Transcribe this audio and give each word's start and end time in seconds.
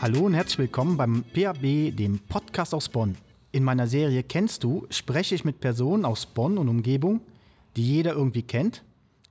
Hallo 0.00 0.20
und 0.20 0.34
herzlich 0.34 0.58
willkommen 0.58 0.96
beim 0.96 1.24
PAB, 1.34 1.90
dem 1.96 2.20
Podcast 2.20 2.74
aus 2.74 2.88
Bonn. 2.88 3.16
In 3.50 3.64
meiner 3.64 3.86
Serie 3.88 4.22
Kennst 4.22 4.62
du 4.62 4.86
spreche 4.88 5.34
ich 5.34 5.44
mit 5.44 5.58
Personen 5.58 6.04
aus 6.04 6.26
Bonn 6.26 6.58
und 6.58 6.68
Umgebung, 6.68 7.22
die 7.74 7.82
jeder 7.82 8.12
irgendwie 8.12 8.42
kennt, 8.42 8.84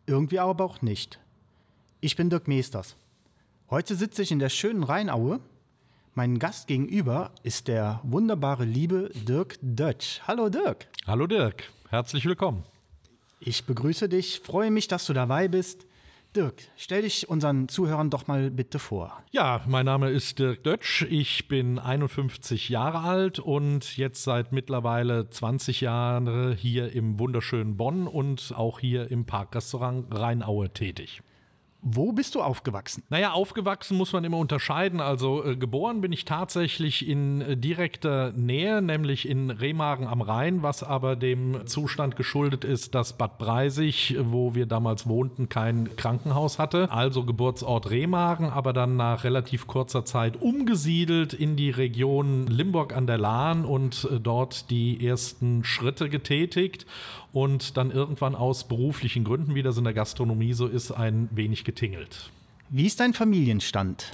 irgendwie 0.06 0.40
aber 0.40 0.66
auch 0.66 0.82
nicht. 0.82 1.20
Ich 2.02 2.16
bin 2.16 2.30
Dirk 2.30 2.48
Meesters. 2.50 2.98
Heute 3.70 3.96
sitze 3.96 4.22
ich 4.22 4.32
in 4.32 4.40
der 4.40 4.50
schönen 4.50 4.84
Rheinaue. 4.84 5.40
Mein 6.14 6.40
Gast 6.40 6.68
gegenüber 6.68 7.32
ist 7.44 7.68
der 7.68 8.02
wunderbare 8.04 8.66
liebe 8.66 9.12
Dirk 9.14 9.58
Dötsch. 9.62 10.20
Hallo 10.28 10.50
Dirk. 10.50 10.88
Hallo 11.08 11.26
Dirk, 11.26 11.72
herzlich 11.90 12.26
willkommen. 12.26 12.64
Ich 13.40 13.66
begrüße 13.66 14.10
dich, 14.10 14.40
freue 14.40 14.72
mich, 14.72 14.88
dass 14.88 15.06
du 15.06 15.14
dabei 15.14 15.48
bist. 15.48 15.86
Dirk, 16.36 16.56
stell 16.76 17.04
dich 17.04 17.30
unseren 17.30 17.70
Zuhörern 17.70 18.10
doch 18.10 18.28
mal 18.28 18.52
bitte 18.52 18.78
vor. 18.78 19.24
Ja, 19.32 19.62
mein 19.68 19.86
Name 19.86 20.10
ist 20.10 20.38
Dirk 20.38 20.64
Dötsch. 20.64 21.04
Ich 21.10 21.48
bin 21.48 21.80
51 21.80 22.68
Jahre 22.68 23.00
alt 23.00 23.40
und 23.40 23.96
jetzt 23.96 24.24
seit 24.24 24.52
mittlerweile 24.52 25.30
20 25.30 25.80
Jahren 25.80 26.56
hier 26.58 26.92
im 26.92 27.20
wunderschönen 27.20 27.78
Bonn 27.78 28.08
und 28.08 28.54
auch 28.54 28.80
hier 28.80 29.10
im 29.12 29.26
Parkrestaurant 29.26 30.08
Rheinaue 30.14 30.72
tätig. 30.74 31.22
Wo 31.88 32.12
bist 32.12 32.34
du 32.34 32.42
aufgewachsen? 32.42 33.04
Naja, 33.10 33.34
aufgewachsen 33.34 33.96
muss 33.96 34.12
man 34.12 34.24
immer 34.24 34.40
unterscheiden. 34.40 35.00
Also 35.00 35.46
äh, 35.46 35.56
geboren 35.56 36.02
bin 36.02 36.12
ich 36.12 36.26
tatsächlich 36.26 37.08
in 37.08 37.42
äh, 37.42 37.56
direkter 37.56 38.32
Nähe, 38.32 38.82
nämlich 38.82 39.30
in 39.30 39.52
Remagen 39.52 40.08
am 40.08 40.22
Rhein, 40.22 40.64
was 40.64 40.82
aber 40.82 41.16
dem 41.16 41.68
Zustand 41.68 42.16
geschuldet 42.16 42.64
ist, 42.64 42.96
dass 42.96 43.14
Bad 43.14 43.38
Breisig, 43.38 44.18
wo 44.20 44.56
wir 44.56 44.66
damals 44.66 45.08
wohnten, 45.08 45.48
kein 45.48 45.96
Krankenhaus 45.96 46.58
hatte. 46.58 46.90
Also 46.90 47.24
Geburtsort 47.24 47.92
Remagen, 47.92 48.50
aber 48.50 48.74
dann 48.74 48.96
nach 48.96 49.24
relativ 49.24 49.68
kurzer 49.68 50.06
Zeit 50.06 50.42
umgesiedelt 50.42 51.36
in 51.36 51.56
die 51.56 51.70
Region 51.70 52.48
Limburg 52.48 52.96
an 52.96 53.06
der 53.06 53.20
Lahn 53.20 53.64
und 53.64 54.10
äh, 54.12 54.20
dort 54.20 54.72
die 54.72 55.06
ersten 55.06 55.64
Schritte 55.64 56.10
getätigt 56.10 56.88
und 57.36 57.76
dann 57.76 57.92
irgendwann 57.92 58.34
aus 58.34 58.64
beruflichen 58.64 59.26
Gründen, 59.26 59.56
wie 59.56 59.62
das 59.62 59.78
in 59.78 59.84
der 59.84 59.94
Gastronomie 59.94 60.54
so 60.54 60.68
ist, 60.68 60.92
ein 60.92 61.28
wenig 61.32 61.66
getingelt. 61.66 62.32
Wie 62.70 62.88
ist 62.88 63.00
dein 63.00 63.14
Familienstand? 63.14 64.10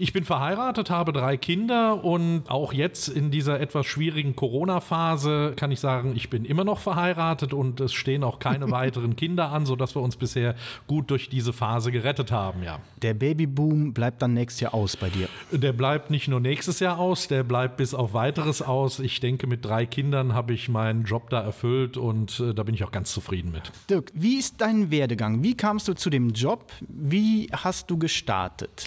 Ich 0.00 0.12
bin 0.12 0.24
verheiratet, 0.24 0.90
habe 0.90 1.12
drei 1.12 1.36
Kinder 1.36 2.02
und 2.02 2.50
auch 2.50 2.72
jetzt 2.72 3.06
in 3.06 3.30
dieser 3.30 3.60
etwas 3.60 3.86
schwierigen 3.86 4.34
Corona-Phase 4.34 5.52
kann 5.54 5.70
ich 5.70 5.78
sagen, 5.78 6.14
ich 6.16 6.28
bin 6.28 6.44
immer 6.44 6.64
noch 6.64 6.80
verheiratet 6.80 7.54
und 7.54 7.78
es 7.78 7.92
stehen 7.92 8.24
auch 8.24 8.40
keine 8.40 8.68
weiteren 8.72 9.14
Kinder 9.14 9.52
an, 9.52 9.66
sodass 9.66 9.94
wir 9.94 10.02
uns 10.02 10.16
bisher 10.16 10.56
gut 10.88 11.12
durch 11.12 11.28
diese 11.28 11.52
Phase 11.52 11.92
gerettet 11.92 12.32
haben, 12.32 12.64
ja. 12.64 12.80
Der 13.02 13.14
Babyboom 13.14 13.92
bleibt 13.92 14.20
dann 14.20 14.34
nächstes 14.34 14.60
Jahr 14.60 14.74
aus 14.74 14.96
bei 14.96 15.08
dir. 15.08 15.28
Der 15.52 15.72
bleibt 15.72 16.10
nicht 16.10 16.26
nur 16.26 16.40
nächstes 16.40 16.80
Jahr 16.80 16.98
aus, 16.98 17.28
der 17.28 17.44
bleibt 17.44 17.76
bis 17.76 17.94
auf 17.94 18.14
weiteres 18.14 18.62
aus. 18.62 18.98
Ich 18.98 19.20
denke, 19.20 19.46
mit 19.46 19.64
drei 19.64 19.86
Kindern 19.86 20.34
habe 20.34 20.54
ich 20.54 20.68
meinen 20.68 21.04
Job 21.04 21.30
da 21.30 21.40
erfüllt 21.40 21.96
und 21.96 22.40
äh, 22.40 22.52
da 22.52 22.64
bin 22.64 22.74
ich 22.74 22.82
auch 22.82 22.90
ganz 22.92 23.12
zufrieden 23.12 23.52
mit. 23.52 23.70
Dirk, 23.88 24.10
wie 24.12 24.38
ist 24.38 24.60
dein 24.60 24.90
Werdegang? 24.90 25.44
Wie 25.44 25.56
kamst 25.56 25.86
du 25.86 25.94
zu 25.94 26.10
dem 26.10 26.30
Job? 26.30 26.72
Wie 26.88 27.48
hast 27.52 27.90
du 27.90 27.91
gestartet? 27.98 28.86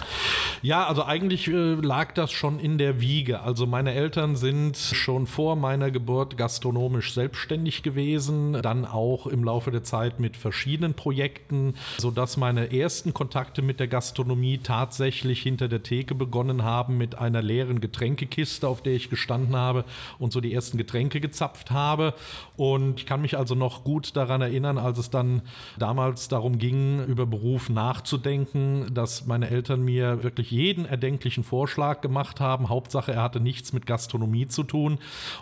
Ja, 0.62 0.86
also 0.86 1.04
eigentlich 1.04 1.48
äh, 1.48 1.74
lag 1.74 2.12
das 2.14 2.32
schon 2.32 2.58
in 2.58 2.78
der 2.78 3.00
Wiege. 3.00 3.40
Also 3.40 3.66
meine 3.66 3.92
Eltern 3.92 4.36
sind 4.36 4.76
schon 4.76 5.26
vor 5.26 5.54
meiner 5.56 5.90
Geburt 5.90 6.36
gastronomisch 6.36 7.12
selbstständig 7.14 7.82
gewesen, 7.82 8.60
dann 8.62 8.84
auch 8.84 9.26
im 9.26 9.44
Laufe 9.44 9.70
der 9.70 9.82
Zeit 9.82 10.18
mit 10.18 10.36
verschiedenen 10.36 10.94
Projekten, 10.94 11.74
sodass 11.98 12.36
meine 12.36 12.72
ersten 12.72 13.14
Kontakte 13.14 13.62
mit 13.62 13.80
der 13.80 13.88
Gastronomie 13.88 14.58
tatsächlich 14.58 15.42
hinter 15.42 15.68
der 15.68 15.82
Theke 15.82 16.14
begonnen 16.14 16.64
haben 16.64 16.96
mit 16.96 17.16
einer 17.16 17.42
leeren 17.42 17.80
Getränkekiste, 17.80 18.66
auf 18.66 18.82
der 18.82 18.94
ich 18.94 19.10
gestanden 19.10 19.56
habe 19.56 19.84
und 20.18 20.32
so 20.32 20.40
die 20.40 20.52
ersten 20.52 20.78
Getränke 20.78 21.20
gezapft 21.20 21.70
habe. 21.70 22.14
Und 22.56 23.00
ich 23.00 23.06
kann 23.06 23.20
mich 23.20 23.36
also 23.36 23.54
noch 23.54 23.84
gut 23.84 24.16
daran 24.16 24.40
erinnern, 24.40 24.78
als 24.78 24.98
es 24.98 25.10
dann 25.10 25.42
damals 25.78 26.28
darum 26.28 26.58
ging, 26.58 27.04
über 27.04 27.26
Beruf 27.26 27.68
nachzudenken, 27.68 28.94
dass 28.96 29.26
meine 29.26 29.50
Eltern 29.50 29.82
mir 29.82 30.22
wirklich 30.22 30.50
jeden 30.50 30.86
erdenklichen 30.86 31.44
Vorschlag 31.44 32.00
gemacht 32.00 32.40
haben. 32.40 32.68
Hauptsache, 32.68 33.12
er 33.12 33.22
hatte 33.22 33.40
nichts 33.40 33.72
mit 33.72 33.86
Gastronomie 33.86 34.48
zu 34.48 34.62
tun. 34.62 34.98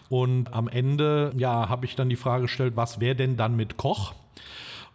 Und 0.08 0.52
am 0.52 0.68
Ende, 0.68 1.32
ja, 1.36 1.68
habe 1.68 1.86
ich 1.86 1.96
dann 1.96 2.08
die 2.08 2.16
Frage 2.16 2.42
gestellt, 2.42 2.74
was 2.76 3.00
wäre 3.00 3.16
denn 3.16 3.36
dann 3.36 3.56
mit 3.56 3.76
Koch? 3.76 4.14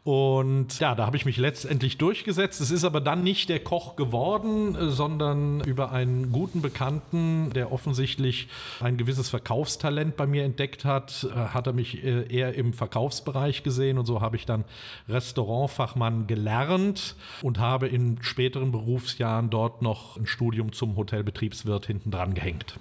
Und 0.10 0.80
ja, 0.80 0.96
da 0.96 1.06
habe 1.06 1.18
ich 1.18 1.26
mich 1.26 1.38
letztendlich 1.38 2.00
durchgesetzt. 2.00 2.62
Es 2.62 2.72
ist 2.72 2.84
aber 2.84 3.00
dann 3.00 3.22
nicht 3.22 3.48
der 3.48 3.60
Koch 3.60 3.96
geworden, 3.96 4.76
sondern 4.90 5.62
über 5.62 5.92
einen 5.92 6.32
guten 6.32 6.64
Bekannten, 6.64 7.52
der 7.54 7.72
offensichtlich 7.72 8.48
ein 8.80 8.98
gewisses 8.98 9.30
Verkaufstalent 9.30 10.18
bei 10.18 10.26
mir 10.26 10.46
entdeckt 10.46 10.84
hat, 10.84 11.28
äh, 11.32 11.36
hat 11.36 11.68
er 11.68 11.74
mich 11.74 12.04
äh, 12.04 12.26
eher 12.28 12.56
im 12.56 12.74
Verkaufsbereich 12.74 13.62
gesehen 13.62 14.00
und 14.00 14.08
so 14.08 14.20
habe 14.20 14.36
ich 14.36 14.48
dann 14.48 14.66
Restaurantfachmann 15.08 16.26
gelernt 16.26 17.16
und 17.44 17.60
habe 17.60 17.88
in 17.88 18.18
späteren 18.24 18.72
Berufsjahren 18.72 19.52
dort 19.52 19.84
noch 19.84 20.18
ein 20.18 20.26
Studium 20.26 20.72
zum 20.74 20.96
Hotelbetriebswirt 20.96 21.86
hinten 21.86 22.10
dran 22.10 22.34
gehängt. 22.34 22.80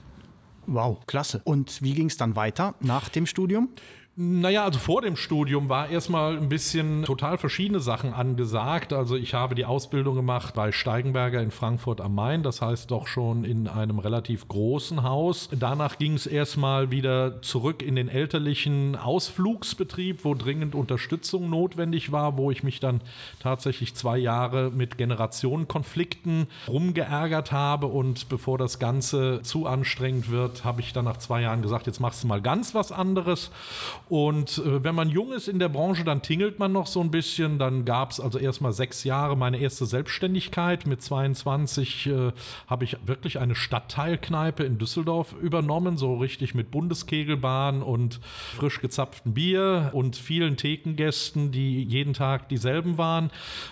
Wow, 0.66 1.04
klasse. 1.04 1.42
Und 1.44 1.82
wie 1.82 1.92
ging 1.92 2.06
es 2.06 2.16
dann 2.16 2.36
weiter 2.36 2.74
nach 2.80 3.10
dem 3.10 3.26
Studium? 3.26 3.68
Naja, 4.20 4.64
also 4.64 4.80
vor 4.80 5.00
dem 5.00 5.14
Studium 5.14 5.68
war 5.68 5.90
erstmal 5.90 6.36
ein 6.36 6.48
bisschen 6.48 7.04
total 7.04 7.38
verschiedene 7.38 7.78
Sachen 7.78 8.12
angesagt. 8.12 8.92
Also 8.92 9.14
ich 9.14 9.32
habe 9.32 9.54
die 9.54 9.64
Ausbildung 9.64 10.16
gemacht 10.16 10.54
bei 10.54 10.72
Steigenberger 10.72 11.40
in 11.40 11.52
Frankfurt 11.52 12.00
am 12.00 12.16
Main, 12.16 12.42
das 12.42 12.60
heißt 12.60 12.90
doch 12.90 13.06
schon 13.06 13.44
in 13.44 13.68
einem 13.68 14.00
relativ 14.00 14.48
großen 14.48 15.04
Haus. 15.04 15.48
Danach 15.56 15.98
ging 15.98 16.14
es 16.14 16.26
erstmal 16.26 16.90
wieder 16.90 17.40
zurück 17.42 17.80
in 17.80 17.94
den 17.94 18.08
elterlichen 18.08 18.96
Ausflugsbetrieb, 18.96 20.24
wo 20.24 20.34
dringend 20.34 20.74
Unterstützung 20.74 21.48
notwendig 21.48 22.10
war, 22.10 22.36
wo 22.36 22.50
ich 22.50 22.64
mich 22.64 22.80
dann 22.80 23.02
tatsächlich 23.38 23.94
zwei 23.94 24.18
Jahre 24.18 24.72
mit 24.72 24.98
Generationenkonflikten 24.98 26.48
rumgeärgert 26.66 27.52
habe. 27.52 27.86
Und 27.86 28.28
bevor 28.28 28.58
das 28.58 28.80
Ganze 28.80 29.42
zu 29.42 29.68
anstrengend 29.68 30.28
wird, 30.28 30.64
habe 30.64 30.80
ich 30.80 30.92
dann 30.92 31.04
nach 31.04 31.18
zwei 31.18 31.42
Jahren 31.42 31.62
gesagt, 31.62 31.86
jetzt 31.86 32.00
machst 32.00 32.24
du 32.24 32.26
mal 32.26 32.42
ganz 32.42 32.74
was 32.74 32.90
anderes 32.90 33.52
und 34.08 34.58
äh, 34.58 34.82
wenn 34.82 34.94
man 34.94 35.10
jung 35.10 35.32
ist 35.32 35.48
in 35.48 35.58
der 35.58 35.68
Branche, 35.68 36.02
dann 36.02 36.22
tingelt 36.22 36.58
man 36.58 36.72
noch 36.72 36.86
so 36.86 37.00
ein 37.00 37.10
bisschen. 37.10 37.58
Dann 37.58 37.84
gab 37.84 38.10
es 38.10 38.20
also 38.20 38.38
erstmal 38.38 38.72
sechs 38.72 39.04
Jahre 39.04 39.36
meine 39.36 39.58
erste 39.58 39.84
Selbstständigkeit. 39.84 40.86
Mit 40.86 41.02
22 41.02 42.06
äh, 42.06 42.32
habe 42.66 42.84
ich 42.84 42.96
wirklich 43.06 43.38
eine 43.38 43.54
Stadtteilkneipe 43.54 44.64
in 44.64 44.78
Düsseldorf 44.78 45.34
übernommen, 45.34 45.98
so 45.98 46.16
richtig 46.16 46.54
mit 46.54 46.70
Bundeskegelbahn 46.70 47.82
und 47.82 48.20
frisch 48.56 48.80
gezapftem 48.80 49.34
Bier 49.34 49.90
und 49.92 50.16
vielen 50.16 50.56
Thekengästen, 50.56 51.52
die 51.52 51.82
jeden 51.82 52.14
Tag 52.14 52.48
dieselben 52.48 52.96
waren. 52.96 53.30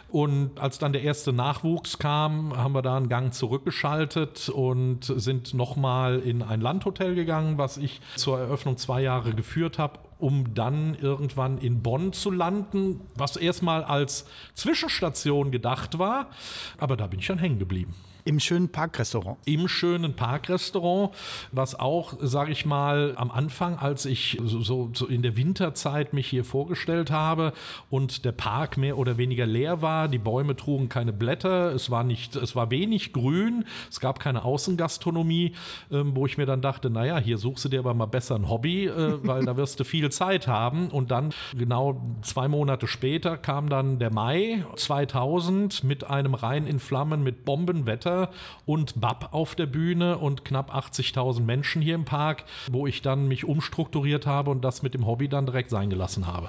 Und 0.08 0.58
als 0.60 0.78
dann 0.78 0.92
der 0.92 1.02
erste 1.02 1.32
Nachwuchs 1.32 1.98
kam, 1.98 2.56
haben 2.56 2.74
wir 2.74 2.82
da 2.82 2.96
einen 2.96 3.08
Gang 3.08 3.32
zurückgeschaltet 3.32 4.50
und 4.50 5.04
sind 5.04 5.54
nochmal 5.54 6.18
in 6.18 6.42
ein 6.42 6.60
Landhotel 6.60 7.14
gegangen, 7.14 7.56
was 7.56 7.78
ich 7.78 8.00
zur 8.16 8.38
Eröffnung 8.38 8.76
zwei 8.76 9.00
Jahre 9.00 9.32
geführt 9.32 9.78
habe 9.78 9.98
um 10.18 10.54
dann 10.54 10.94
irgendwann 10.94 11.58
in 11.58 11.82
Bonn 11.82 12.12
zu 12.12 12.30
landen, 12.30 13.00
was 13.14 13.36
erstmal 13.36 13.84
als 13.84 14.26
Zwischenstation 14.54 15.50
gedacht 15.50 15.98
war, 15.98 16.30
aber 16.78 16.96
da 16.96 17.06
bin 17.06 17.20
ich 17.20 17.26
dann 17.26 17.38
hängen 17.38 17.58
geblieben. 17.58 17.94
Im 18.26 18.40
schönen 18.40 18.68
Parkrestaurant. 18.68 19.38
Im 19.44 19.68
schönen 19.68 20.14
Parkrestaurant, 20.14 21.14
was 21.52 21.78
auch, 21.78 22.14
sage 22.20 22.50
ich 22.50 22.66
mal, 22.66 23.14
am 23.14 23.30
Anfang, 23.30 23.78
als 23.78 24.04
ich 24.04 24.36
so, 24.42 24.90
so, 24.92 25.06
in 25.06 25.22
der 25.22 25.36
Winterzeit 25.36 26.12
mich 26.12 26.26
hier 26.26 26.44
vorgestellt 26.44 27.12
habe 27.12 27.52
und 27.88 28.24
der 28.24 28.32
Park 28.32 28.78
mehr 28.78 28.98
oder 28.98 29.16
weniger 29.16 29.46
leer 29.46 29.80
war, 29.80 30.08
die 30.08 30.18
Bäume 30.18 30.56
trugen 30.56 30.88
keine 30.88 31.12
Blätter, 31.12 31.72
es 31.72 31.88
war 31.88 32.02
nicht, 32.02 32.34
es 32.34 32.56
war 32.56 32.72
wenig 32.72 33.12
grün, 33.12 33.64
es 33.92 34.00
gab 34.00 34.18
keine 34.18 34.44
Außengastronomie, 34.44 35.52
ähm, 35.92 36.16
wo 36.16 36.26
ich 36.26 36.36
mir 36.36 36.46
dann 36.46 36.60
dachte, 36.60 36.90
naja, 36.90 37.18
hier 37.18 37.38
suchst 37.38 37.66
du 37.66 37.68
dir 37.68 37.78
aber 37.78 37.94
mal 37.94 38.06
besser 38.06 38.34
ein 38.34 38.48
Hobby, 38.48 38.86
äh, 38.86 39.24
weil 39.24 39.44
da 39.44 39.56
wirst 39.56 39.78
du 39.78 39.84
viel 39.84 40.10
Zeit 40.10 40.48
haben. 40.48 40.88
Und 40.88 41.12
dann 41.12 41.32
genau 41.56 42.02
zwei 42.22 42.48
Monate 42.48 42.88
später 42.88 43.36
kam 43.36 43.68
dann 43.68 44.00
der 44.00 44.12
Mai 44.12 44.64
2000 44.74 45.84
mit 45.84 46.02
einem 46.02 46.34
Rhein 46.34 46.66
in 46.66 46.80
Flammen 46.80 47.22
mit 47.22 47.44
Bombenwetter 47.44 48.15
und 48.64 49.00
Bab 49.00 49.32
auf 49.32 49.54
der 49.54 49.66
Bühne 49.66 50.18
und 50.18 50.44
knapp 50.44 50.74
80.000 50.74 51.40
Menschen 51.40 51.82
hier 51.82 51.94
im 51.94 52.04
Park, 52.04 52.44
wo 52.70 52.86
ich 52.86 53.02
dann 53.02 53.28
mich 53.28 53.44
umstrukturiert 53.44 54.26
habe 54.26 54.50
und 54.50 54.62
das 54.62 54.82
mit 54.82 54.94
dem 54.94 55.06
Hobby 55.06 55.28
dann 55.28 55.46
direkt 55.46 55.70
sein 55.70 55.90
gelassen 55.90 56.26
habe. 56.26 56.48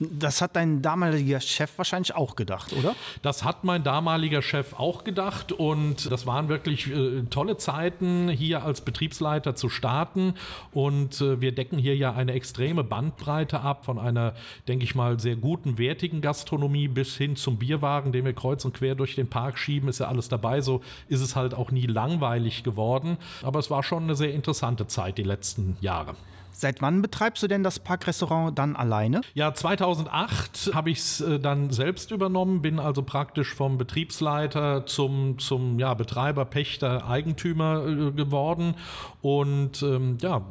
Das 0.00 0.40
hat 0.40 0.56
dein 0.56 0.80
damaliger 0.80 1.40
Chef 1.40 1.76
wahrscheinlich 1.76 2.14
auch 2.14 2.34
gedacht, 2.34 2.72
oder? 2.72 2.96
Das 3.20 3.44
hat 3.44 3.64
mein 3.64 3.84
damaliger 3.84 4.40
Chef 4.40 4.72
auch 4.78 5.04
gedacht 5.04 5.52
und 5.52 6.10
das 6.10 6.24
waren 6.24 6.48
wirklich 6.48 6.90
äh, 6.90 7.24
tolle 7.28 7.58
Zeiten, 7.58 8.30
hier 8.30 8.64
als 8.64 8.80
Betriebsleiter 8.80 9.54
zu 9.54 9.68
starten. 9.68 10.34
Und 10.72 11.20
äh, 11.20 11.42
wir 11.42 11.52
decken 11.52 11.78
hier 11.78 11.96
ja 11.96 12.14
eine 12.14 12.32
extreme 12.32 12.82
Bandbreite 12.82 13.60
ab, 13.60 13.84
von 13.84 13.98
einer, 13.98 14.32
denke 14.68 14.84
ich 14.84 14.94
mal, 14.94 15.20
sehr 15.20 15.36
guten, 15.36 15.76
wertigen 15.76 16.22
Gastronomie 16.22 16.88
bis 16.88 17.16
hin 17.16 17.36
zum 17.36 17.58
Bierwagen, 17.58 18.10
den 18.10 18.24
wir 18.24 18.32
kreuz 18.32 18.64
und 18.64 18.72
quer 18.72 18.94
durch 18.94 19.16
den 19.16 19.28
Park 19.28 19.58
schieben, 19.58 19.90
ist 19.90 20.00
ja 20.00 20.08
alles 20.08 20.30
dabei. 20.30 20.62
So 20.62 20.80
ist 21.08 21.20
es 21.20 21.36
halt 21.36 21.52
auch 21.52 21.70
nie 21.70 21.86
langweilig 21.86 22.62
geworden. 22.62 23.18
Aber 23.42 23.58
es 23.58 23.70
war 23.70 23.82
schon 23.82 24.04
eine 24.04 24.14
sehr 24.14 24.32
interessante 24.32 24.86
Zeit 24.86 25.18
die 25.18 25.24
letzten 25.24 25.76
Jahre. 25.82 26.14
Seit 26.52 26.82
wann 26.82 27.02
betreibst 27.02 27.42
du 27.42 27.48
denn 27.48 27.62
das 27.62 27.78
Parkrestaurant 27.78 28.58
dann 28.58 28.76
alleine? 28.76 29.22
Ja, 29.34 29.54
2008 29.54 30.72
habe 30.74 30.90
ich 30.90 30.98
es 30.98 31.24
dann 31.42 31.70
selbst 31.70 32.10
übernommen, 32.10 32.62
bin 32.62 32.78
also 32.78 33.02
praktisch 33.02 33.54
vom 33.54 33.78
Betriebsleiter 33.78 34.86
zum, 34.86 35.38
zum 35.38 35.78
ja, 35.78 35.94
Betreiber, 35.94 36.44
Pächter, 36.44 37.08
Eigentümer 37.08 37.86
äh, 37.86 38.12
geworden. 38.12 38.74
Und 39.22 39.82
ähm, 39.82 40.18
ja, 40.20 40.42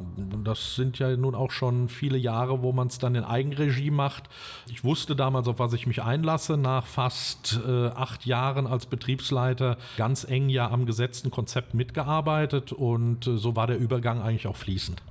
das 0.44 0.74
sind 0.74 0.98
ja 0.98 1.16
nun 1.16 1.34
auch 1.34 1.50
schon 1.50 1.88
viele 1.88 2.18
Jahre, 2.18 2.62
wo 2.62 2.72
man 2.72 2.88
es 2.88 2.98
dann 2.98 3.14
in 3.14 3.24
Eigenregie 3.24 3.90
macht. 3.90 4.28
Ich 4.68 4.84
wusste 4.84 5.16
damals, 5.16 5.48
auf 5.48 5.58
was 5.58 5.72
ich 5.72 5.86
mich 5.86 6.02
einlasse, 6.02 6.56
nach 6.56 6.86
fast 6.86 7.60
äh, 7.66 7.88
acht 7.88 8.26
Jahren 8.26 8.66
als 8.66 8.86
Betriebsleiter 8.86 9.76
ganz 9.96 10.24
eng 10.24 10.48
ja 10.48 10.70
am 10.70 10.86
gesetzten 10.86 11.30
Konzept 11.30 11.74
mitgearbeitet 11.74 12.72
und 12.72 13.26
äh, 13.26 13.36
so 13.36 13.56
war 13.56 13.66
der 13.66 13.78
Übergang 13.78 14.20
eigentlich 14.22 14.46
auch 14.46 14.56
fließend. 14.56 15.02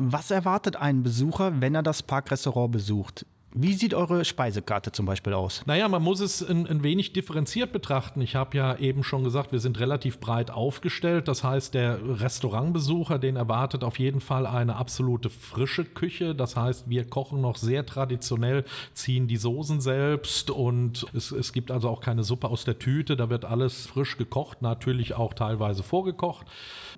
Was 0.00 0.30
erwartet 0.30 0.76
ein 0.76 1.02
Besucher, 1.02 1.60
wenn 1.60 1.74
er 1.74 1.82
das 1.82 2.04
Parkrestaurant 2.04 2.70
besucht? 2.70 3.26
Wie 3.54 3.72
sieht 3.72 3.94
eure 3.94 4.26
Speisekarte 4.26 4.92
zum 4.92 5.06
Beispiel 5.06 5.32
aus? 5.32 5.62
Naja, 5.64 5.88
man 5.88 6.02
muss 6.02 6.20
es 6.20 6.46
ein, 6.46 6.66
ein 6.66 6.82
wenig 6.82 7.14
differenziert 7.14 7.72
betrachten. 7.72 8.20
Ich 8.20 8.36
habe 8.36 8.54
ja 8.56 8.76
eben 8.76 9.02
schon 9.02 9.24
gesagt, 9.24 9.52
wir 9.52 9.58
sind 9.58 9.80
relativ 9.80 10.20
breit 10.20 10.50
aufgestellt. 10.50 11.28
Das 11.28 11.44
heißt, 11.44 11.72
der 11.72 11.98
Restaurantbesucher, 12.20 13.18
den 13.18 13.36
erwartet 13.36 13.84
auf 13.84 13.98
jeden 13.98 14.20
Fall 14.20 14.46
eine 14.46 14.76
absolute 14.76 15.30
frische 15.30 15.86
Küche. 15.86 16.34
Das 16.34 16.56
heißt, 16.56 16.90
wir 16.90 17.08
kochen 17.08 17.40
noch 17.40 17.56
sehr 17.56 17.86
traditionell, 17.86 18.64
ziehen 18.92 19.28
die 19.28 19.38
Soßen 19.38 19.80
selbst 19.80 20.50
und 20.50 21.06
es, 21.14 21.30
es 21.30 21.54
gibt 21.54 21.70
also 21.70 21.88
auch 21.88 22.02
keine 22.02 22.24
Suppe 22.24 22.48
aus 22.48 22.64
der 22.64 22.78
Tüte. 22.78 23.16
Da 23.16 23.30
wird 23.30 23.46
alles 23.46 23.86
frisch 23.86 24.18
gekocht, 24.18 24.60
natürlich 24.60 25.14
auch 25.14 25.32
teilweise 25.32 25.82
vorgekocht. 25.82 26.46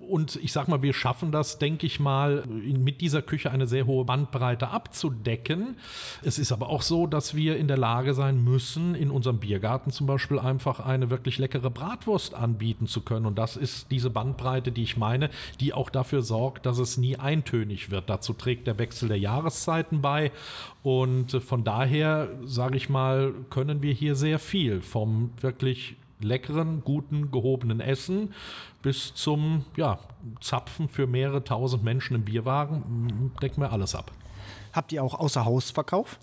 Und 0.01 0.35
ich 0.37 0.51
sag 0.51 0.67
mal, 0.67 0.81
wir 0.81 0.93
schaffen 0.93 1.31
das, 1.31 1.59
denke 1.59 1.85
ich 1.85 1.99
mal, 1.99 2.43
mit 2.47 2.99
dieser 2.99 3.21
Küche 3.21 3.51
eine 3.51 3.67
sehr 3.67 3.85
hohe 3.85 4.03
Bandbreite 4.03 4.69
abzudecken. 4.69 5.77
Es 6.23 6.39
ist 6.39 6.50
aber 6.51 6.69
auch 6.69 6.81
so, 6.81 7.07
dass 7.07 7.35
wir 7.35 7.57
in 7.57 7.67
der 7.67 7.77
Lage 7.77 8.13
sein 8.13 8.43
müssen, 8.43 8.95
in 8.95 9.11
unserem 9.11 9.39
Biergarten 9.39 9.91
zum 9.91 10.07
Beispiel 10.07 10.39
einfach 10.39 10.79
eine 10.79 11.09
wirklich 11.09 11.37
leckere 11.37 11.69
Bratwurst 11.69 12.33
anbieten 12.33 12.87
zu 12.87 13.01
können. 13.01 13.25
Und 13.25 13.37
das 13.37 13.57
ist 13.57 13.91
diese 13.91 14.09
Bandbreite, 14.09 14.71
die 14.71 14.83
ich 14.83 14.97
meine, 14.97 15.29
die 15.59 15.73
auch 15.73 15.89
dafür 15.89 16.21
sorgt, 16.21 16.65
dass 16.65 16.79
es 16.79 16.97
nie 16.97 17.17
eintönig 17.17 17.91
wird. 17.91 18.09
Dazu 18.09 18.33
trägt 18.33 18.67
der 18.67 18.77
Wechsel 18.79 19.09
der 19.09 19.19
Jahreszeiten 19.19 20.01
bei. 20.01 20.31
Und 20.83 21.31
von 21.43 21.63
daher, 21.63 22.29
sage 22.43 22.77
ich 22.77 22.89
mal, 22.89 23.33
können 23.49 23.81
wir 23.81 23.93
hier 23.93 24.15
sehr 24.15 24.39
viel 24.39 24.81
vom 24.81 25.31
wirklich 25.39 25.95
leckeren, 26.19 26.83
guten, 26.83 27.31
gehobenen 27.31 27.79
Essen 27.79 28.33
bis 28.81 29.13
zum 29.13 29.65
ja, 29.75 29.99
Zapfen 30.39 30.87
für 30.87 31.07
mehrere 31.07 31.43
tausend 31.43 31.83
Menschen 31.83 32.15
im 32.15 32.23
Bierwagen 32.23 33.31
decken 33.41 33.61
wir 33.61 33.71
alles 33.71 33.95
ab. 33.95 34.11
Habt 34.73 34.93
ihr 34.93 35.03
auch 35.03 35.19
Außerhausverkauf? 35.19 36.17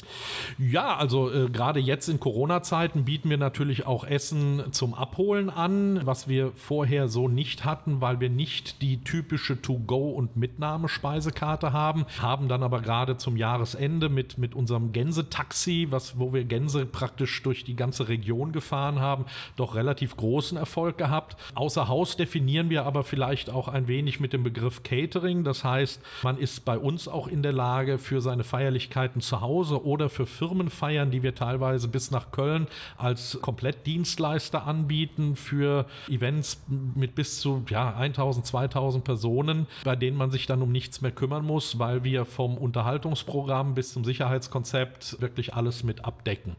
Ja, 0.59 0.97
also 0.97 1.31
äh, 1.31 1.51
gerade 1.51 1.81
jetzt 1.81 2.09
in 2.09 2.19
Corona-Zeiten 2.19 3.05
bieten 3.05 3.29
wir 3.29 3.37
natürlich 3.37 3.87
auch 3.87 4.05
Essen 4.05 4.65
zum 4.73 4.95
Abholen 4.95 5.51
an, 5.51 6.01
was 6.05 6.29
wir 6.29 6.53
vorher 6.55 7.09
so 7.09 7.29
nicht 7.29 7.65
hatten, 7.65 8.01
weil 8.01 8.21
wir 8.21 8.31
nicht 8.31 8.81
die 8.81 9.03
typische 9.05 9.61
To-Go- 9.61 10.11
und 10.11 10.37
Mitnahmespeisekarte 10.37 11.73
haben, 11.73 12.07
haben 12.21 12.49
dann 12.49 12.63
aber 12.63 12.81
gerade 12.81 13.17
zum 13.19 13.37
Jahresende 13.37 14.09
mit, 14.09 14.39
mit 14.39 14.55
unserem 14.55 14.93
Gänsetaxi, 14.93 15.89
wo 16.17 16.33
wir 16.33 16.45
Gänse 16.45 16.87
praktisch 16.87 17.43
durch 17.43 17.65
die 17.65 17.77
ganze 17.77 18.09
Region 18.09 18.53
gefahren 18.53 19.01
haben, 19.01 19.27
doch 19.57 19.75
relativ 19.75 20.17
großen 20.17 20.57
Erfolg 20.57 20.97
gehabt. 20.97 21.37
Außer 21.55 21.89
Haus 21.89 22.17
definieren 22.17 22.71
wir 22.71 22.85
aber 22.85 23.05
vielleicht 23.05 23.51
auch 23.51 23.69
ein 23.69 23.89
wenig 23.89 24.21
mit 24.21 24.33
dem 24.33 24.43
Begriff 24.43 24.83
Catering. 24.83 25.45
Das 25.45 25.65
heißt, 25.65 26.01
man 26.23 26.39
ist 26.39 26.65
bei 26.65 26.79
uns 26.79 27.09
auch 27.09 27.29
in 27.29 27.43
der 27.43 27.53
Lage, 27.53 27.99
für 27.99 28.21
seine 28.21 28.38
seine 28.39 28.45
Feierlichkeiten 28.45 29.21
zu 29.21 29.41
Hause 29.41 29.85
oder 29.85 30.09
für 30.09 30.25
Firmenfeiern, 30.25 31.11
die 31.11 31.25
wir 31.25 31.35
teilweise 31.35 31.89
bis 31.89 32.13
nach 32.13 32.31
Köln 32.31 32.69
als 32.97 33.39
Komplettdienstleister 33.41 34.65
anbieten 34.65 35.35
für 35.35 35.87
Events 36.09 36.63
mit 36.69 37.17
bis 37.17 37.41
zu 37.41 37.65
ja, 37.69 37.97
1000, 37.97 38.47
2000 38.47 39.03
Personen, 39.03 39.67
bei 39.83 39.97
denen 39.97 40.17
man 40.17 40.31
sich 40.31 40.47
dann 40.47 40.63
um 40.63 40.71
nichts 40.71 41.01
mehr 41.01 41.11
kümmern 41.11 41.45
muss, 41.45 41.81
weil 41.81 42.05
wir 42.05 42.25
vom 42.25 42.57
Unterhaltungsprogramm 42.57 43.75
bis 43.75 43.93
zum 43.93 44.05
Sicherheitskonzept 44.05 45.21
wirklich 45.21 45.55
alles 45.55 45.83
mit 45.83 46.05
abdecken. 46.05 46.55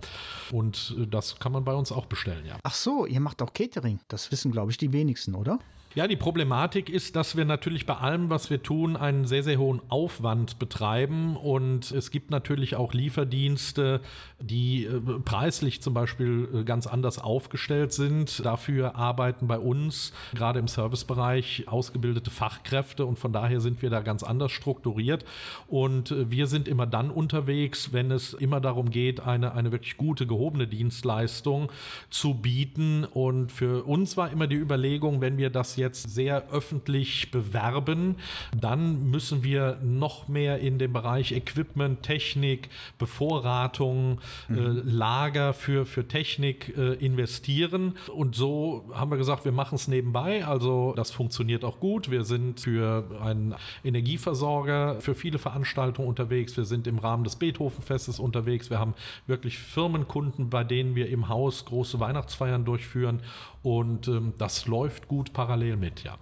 Und 0.52 0.96
äh, 1.00 1.08
das 1.08 1.40
kann 1.40 1.54
man 1.54 1.64
bei 1.64 1.74
uns 1.74 1.94
auch 1.94 2.08
bestellen, 2.08 2.46
ja. 2.46 2.58
Ach 2.64 2.74
so, 2.74 3.06
ihr 3.06 3.22
macht 3.22 3.42
auch 3.42 3.54
Catering. 3.54 4.00
Das 4.10 4.32
wissen, 4.34 4.52
glaube 4.52 4.72
ich, 4.72 4.78
die 4.78 4.92
wenigsten, 4.92 5.34
oder? 5.34 5.60
Ja, 5.96 6.08
die 6.08 6.16
Problematik 6.16 6.88
ist, 6.88 7.16
dass 7.16 7.36
wir 7.36 7.46
natürlich 7.46 7.88
bei 7.88 7.96
allem, 7.96 8.30
was 8.30 8.52
wir 8.52 8.62
tun, 8.62 8.96
einen 8.96 9.26
sehr, 9.26 9.42
sehr 9.42 9.58
hohen 9.58 9.82
Aufwand 9.90 10.60
betreiben. 10.60 11.36
Und 11.36 11.90
es 11.90 12.12
gibt 12.12 12.30
natürlich 12.30 12.76
auch 12.76 12.94
Lieferdienste, 12.94 14.00
die 14.40 14.86
äh, 14.86 15.00
preislich 15.26 15.82
zum 15.82 15.96
Beispiel 15.96 16.48
äh, 16.54 16.64
ganz 16.64 16.86
anders 16.86 17.18
aufgestellt 17.18 17.92
sind. 17.92 18.46
Dafür 18.46 18.98
arbeiten 18.98 19.48
bei 19.48 19.58
uns 19.58 20.14
gerade 20.36 20.60
im 20.60 20.68
Servicebereich 20.68 21.64
ausgebildete 21.68 22.30
Fachkräfte 22.30 23.08
und 23.08 23.18
von 23.18 23.34
daher 23.34 23.60
sind 23.60 23.82
wir 23.82 23.90
da 23.90 24.02
ganz 24.02 24.22
anders 24.22 24.52
strukturiert. 24.52 25.26
Und 25.68 26.12
äh, 26.12 26.30
wir 26.30 26.46
sind 26.46 26.68
immer 26.68 26.86
dann 26.86 27.10
unterwegs, 27.10 27.94
wenn 27.94 28.12
es 28.12 28.36
immer 28.36 28.62
darum 28.62 28.92
geht, 28.92 29.22
eine, 29.22 29.54
eine 29.54 29.72
wirklich 29.72 29.98
gute, 29.98 30.28
gehobene 30.28 30.68
Dienstleistung 30.68 31.72
zu 32.12 32.36
bieten. 32.36 33.06
Und 33.06 33.52
für 33.52 33.86
uns 33.86 34.18
war 34.18 34.32
immer 34.32 34.46
die 34.46 34.56
Überlegung, 34.56 35.20
wenn 35.20 35.40
wir 35.40 35.50
das 35.50 35.79
jetzt 35.80 36.14
sehr 36.14 36.50
öffentlich 36.52 37.32
bewerben, 37.32 38.16
dann 38.56 39.10
müssen 39.10 39.44
wir 39.44 39.80
noch 39.82 40.28
mehr 40.28 40.60
in 40.60 40.78
den 40.78 40.94
Bereich 40.94 41.32
Equipment, 41.32 42.04
Technik, 42.04 42.70
Bevorratung, 42.98 44.20
mhm. 44.48 44.58
äh, 44.58 44.62
Lager 44.84 45.54
für, 45.54 45.86
für 45.86 46.08
Technik 46.08 46.78
äh, 46.78 46.94
investieren. 46.94 47.96
Und 48.14 48.36
so 48.36 48.90
haben 48.94 49.12
wir 49.12 49.18
gesagt, 49.18 49.46
wir 49.46 49.52
machen 49.52 49.76
es 49.76 49.88
nebenbei. 49.88 50.46
Also 50.46 50.94
das 50.96 51.12
funktioniert 51.12 51.64
auch 51.64 51.80
gut. 51.80 52.12
Wir 52.12 52.24
sind 52.24 52.60
für 52.60 53.06
einen 53.22 53.56
Energieversorger 53.84 55.00
für 55.02 55.16
viele 55.16 55.40
Veranstaltungen 55.40 56.08
unterwegs. 56.08 56.56
Wir 56.58 56.66
sind 56.66 56.88
im 56.88 57.00
Rahmen 57.00 57.24
des 57.24 57.36
Beethovenfestes 57.36 58.20
unterwegs. 58.20 58.70
Wir 58.70 58.80
haben 58.80 58.94
wirklich 59.28 59.58
Firmenkunden, 59.58 60.50
bei 60.50 60.64
denen 60.64 60.96
wir 60.96 61.10
im 61.10 61.30
Haus 61.30 61.66
große 61.66 62.00
Weihnachtsfeiern 62.00 62.66
durchführen. 62.66 63.22
Und 63.62 64.08
ähm, 64.08 64.34
das 64.38 64.68
läuft 64.68 65.08
gut 65.08 65.34
parallel 65.34 65.69
mit, 65.78 66.04
ja. 66.04 66.18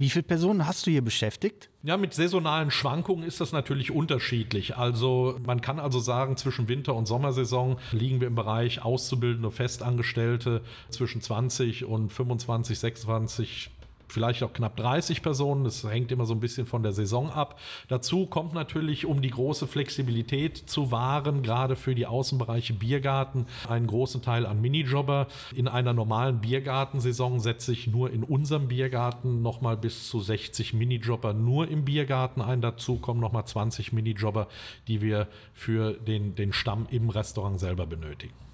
Wie 0.00 0.10
viele 0.10 0.22
Personen 0.22 0.64
hast 0.64 0.86
du 0.86 0.92
hier 0.92 1.02
beschäftigt? 1.02 1.70
Ja, 1.82 1.96
mit 1.96 2.14
saisonalen 2.14 2.70
Schwankungen 2.70 3.24
ist 3.24 3.40
das 3.40 3.50
natürlich 3.50 3.90
unterschiedlich. 3.90 4.76
Also 4.76 5.40
man 5.44 5.60
kann 5.60 5.80
also 5.80 5.98
sagen, 5.98 6.36
zwischen 6.36 6.68
Winter- 6.68 6.94
und 6.94 7.06
Sommersaison 7.06 7.78
liegen 7.90 8.20
wir 8.20 8.28
im 8.28 8.36
Bereich 8.36 8.84
Auszubildende, 8.84 9.50
Festangestellte 9.50 10.62
zwischen 10.88 11.20
20 11.20 11.84
und 11.84 12.12
25, 12.12 12.78
26 12.78 13.70
vielleicht 14.08 14.42
auch 14.42 14.52
knapp 14.52 14.76
30 14.76 15.22
Personen. 15.22 15.64
Das 15.64 15.84
hängt 15.84 16.12
immer 16.12 16.26
so 16.26 16.34
ein 16.34 16.40
bisschen 16.40 16.66
von 16.66 16.82
der 16.82 16.92
Saison 16.92 17.30
ab. 17.30 17.58
Dazu 17.88 18.26
kommt 18.26 18.54
natürlich, 18.54 19.06
um 19.06 19.22
die 19.22 19.30
große 19.30 19.66
Flexibilität 19.66 20.56
zu 20.56 20.90
wahren, 20.90 21.42
gerade 21.42 21.76
für 21.76 21.94
die 21.94 22.06
Außenbereiche 22.06 22.74
Biergarten, 22.74 23.46
einen 23.68 23.86
großen 23.86 24.22
Teil 24.22 24.46
an 24.46 24.60
Minijobber. 24.60 25.28
In 25.54 25.68
einer 25.68 25.92
normalen 25.92 26.40
Biergartensaison 26.40 27.40
setze 27.40 27.72
ich 27.72 27.86
nur 27.86 28.10
in 28.10 28.24
unserem 28.24 28.68
Biergarten 28.68 29.42
nochmal 29.42 29.76
bis 29.76 30.08
zu 30.08 30.20
60 30.20 30.74
Minijobber 30.74 31.32
nur 31.34 31.68
im 31.68 31.84
Biergarten 31.84 32.40
ein. 32.40 32.60
Dazu 32.60 32.96
kommen 32.96 33.20
nochmal 33.20 33.46
20 33.46 33.92
Minijobber, 33.92 34.48
die 34.88 35.00
wir 35.00 35.28
für 35.52 35.92
den, 35.92 36.34
den 36.34 36.52
Stamm 36.52 36.86
im 36.90 37.10
Restaurant 37.10 37.60
selber 37.60 37.86
benötigen. 37.86 38.47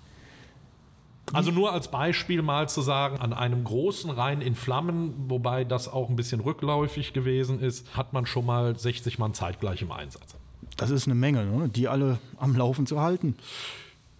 Also 1.32 1.50
nur 1.50 1.72
als 1.72 1.90
Beispiel 1.90 2.42
mal 2.42 2.68
zu 2.68 2.82
sagen, 2.82 3.18
an 3.18 3.32
einem 3.32 3.64
großen 3.64 4.10
Rhein 4.10 4.40
in 4.40 4.54
Flammen, 4.54 5.14
wobei 5.28 5.64
das 5.64 5.88
auch 5.88 6.10
ein 6.10 6.16
bisschen 6.16 6.40
rückläufig 6.40 7.12
gewesen 7.12 7.60
ist, 7.60 7.96
hat 7.96 8.12
man 8.12 8.26
schon 8.26 8.46
mal 8.46 8.78
60 8.78 9.18
Mann 9.18 9.34
zeitgleich 9.34 9.82
im 9.82 9.90
Einsatz. 9.90 10.36
Das 10.76 10.90
ist 10.90 11.06
eine 11.06 11.14
Menge, 11.14 11.44
ne? 11.46 11.68
die 11.68 11.88
alle 11.88 12.18
am 12.38 12.54
Laufen 12.54 12.86
zu 12.86 13.00
halten. 13.00 13.36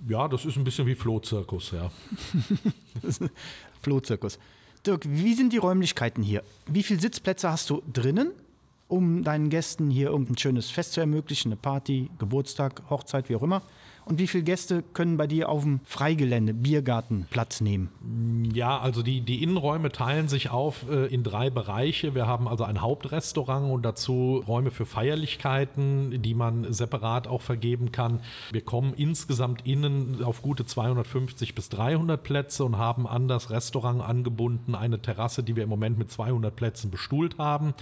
Ja, 0.09 0.29
das 0.29 0.45
ist 0.45 0.57
ein 0.57 0.65
bisschen 0.65 0.87
wie 0.87 0.95
Flohzirkus, 0.95 1.73
ja. 1.73 1.91
Flohzirkus. 3.83 4.39
Dirk, 4.87 5.03
wie 5.07 5.35
sind 5.35 5.53
die 5.53 5.57
Räumlichkeiten 5.59 6.23
hier? 6.23 6.43
Wie 6.67 6.83
viele 6.83 7.01
Sitzplätze 7.01 7.51
hast 7.51 7.71
du 7.71 7.83
drinnen, 7.93 8.33
um 8.89 9.25
deinen 9.25 9.49
Gästen 9.49 9.91
hier 9.91 10.11
irgendein 10.11 10.37
schönes 10.37 10.71
Fest 10.71 10.93
zu 10.93 11.01
ermöglichen, 11.01 11.49
eine 11.49 11.57
Party, 11.57 12.11
Geburtstag, 12.19 12.83
Hochzeit, 12.91 13.29
wie 13.29 13.37
auch 13.37 13.43
immer? 13.43 13.63
Und 14.07 14.19
wie 14.19 14.27
viele 14.27 14.45
Gäste 14.45 14.85
können 14.93 15.17
bei 15.17 15.27
dir 15.27 15.49
auf 15.49 15.63
dem 15.63 15.81
Freigelände, 15.85 16.53
Biergarten 16.53 17.27
Platz 17.31 17.61
nehmen? 17.63 18.51
Ja, 18.53 18.79
also 18.79 19.03
die, 19.03 19.23
die 19.23 19.43
Innenräume 19.43 19.91
teilen 19.91 20.29
sich 20.29 20.51
auf 20.51 20.89
äh, 20.91 21.07
in 21.07 21.23
drei 21.23 21.49
Bereiche. 21.49 22.15
Wir 22.15 22.27
haben 22.27 22.47
also 22.47 22.65
ein 22.65 22.83
Hauptrestaurant 22.83 23.73
und 23.73 23.83
dazu 23.83 24.45
Räume 24.47 24.71
für 24.71 24.85
Feierlichkeiten, 24.85 26.21
die 26.23 26.35
man 26.35 26.71
separat 26.73 27.27
auch 27.27 27.41
vergeben 27.41 27.93
kann. 27.93 28.21
Wir 28.53 28.61
kommen 28.61 28.93
insgesamt 28.95 29.67
innen 29.67 30.23
auf 30.23 30.43
gute 30.43 30.67
250 30.67 31.55
bis 31.55 31.71
300 31.71 32.23
Plätze 32.23 32.65
und 32.65 32.77
haben 32.77 33.07
an 33.07 33.27
das 33.27 33.51
Restaurant 33.51 34.03
angebunden 34.03 34.75
eine 34.75 35.01
Terrasse, 35.01 35.43
die 35.43 35.57
wir 35.57 35.63
im 35.63 35.71
Moment 35.71 35.99
mit 35.99 36.11
200 36.11 36.55
Plätzen 36.55 36.91
bestuhlt 36.91 37.39
haben. 37.39 37.73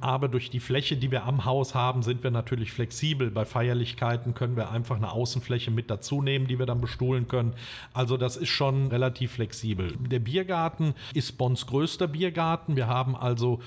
Aber 0.00 0.28
durch 0.28 0.48
die 0.48 0.60
Fläche, 0.60 0.96
die 0.96 1.10
wir 1.10 1.24
am 1.24 1.44
Haus 1.44 1.74
haben, 1.74 2.02
sind 2.02 2.22
wir 2.22 2.30
natürlich 2.30 2.72
flexibel. 2.72 3.30
Bei 3.30 3.44
Feierlichkeiten 3.44 4.34
können 4.34 4.56
wir 4.56 4.70
einfach 4.70 4.96
eine 4.96 5.12
Außenfläche 5.12 5.65
mit 5.70 5.90
dazu 5.90 6.22
nehmen, 6.22 6.46
die 6.46 6.58
wir 6.58 6.66
dann 6.66 6.80
bestuhlen 6.80 7.28
können. 7.28 7.54
Also 7.92 8.16
das 8.16 8.36
ist 8.36 8.50
schon 8.50 8.88
relativ 8.88 9.32
flexibel. 9.32 9.92
Der 9.98 10.20
Biergarten 10.20 10.94
ist 11.14 11.38
Bonns 11.38 11.66
größter 11.66 12.08
Biergarten. 12.08 12.76
Wir 12.76 12.86
haben 12.86 13.16
also 13.16 13.60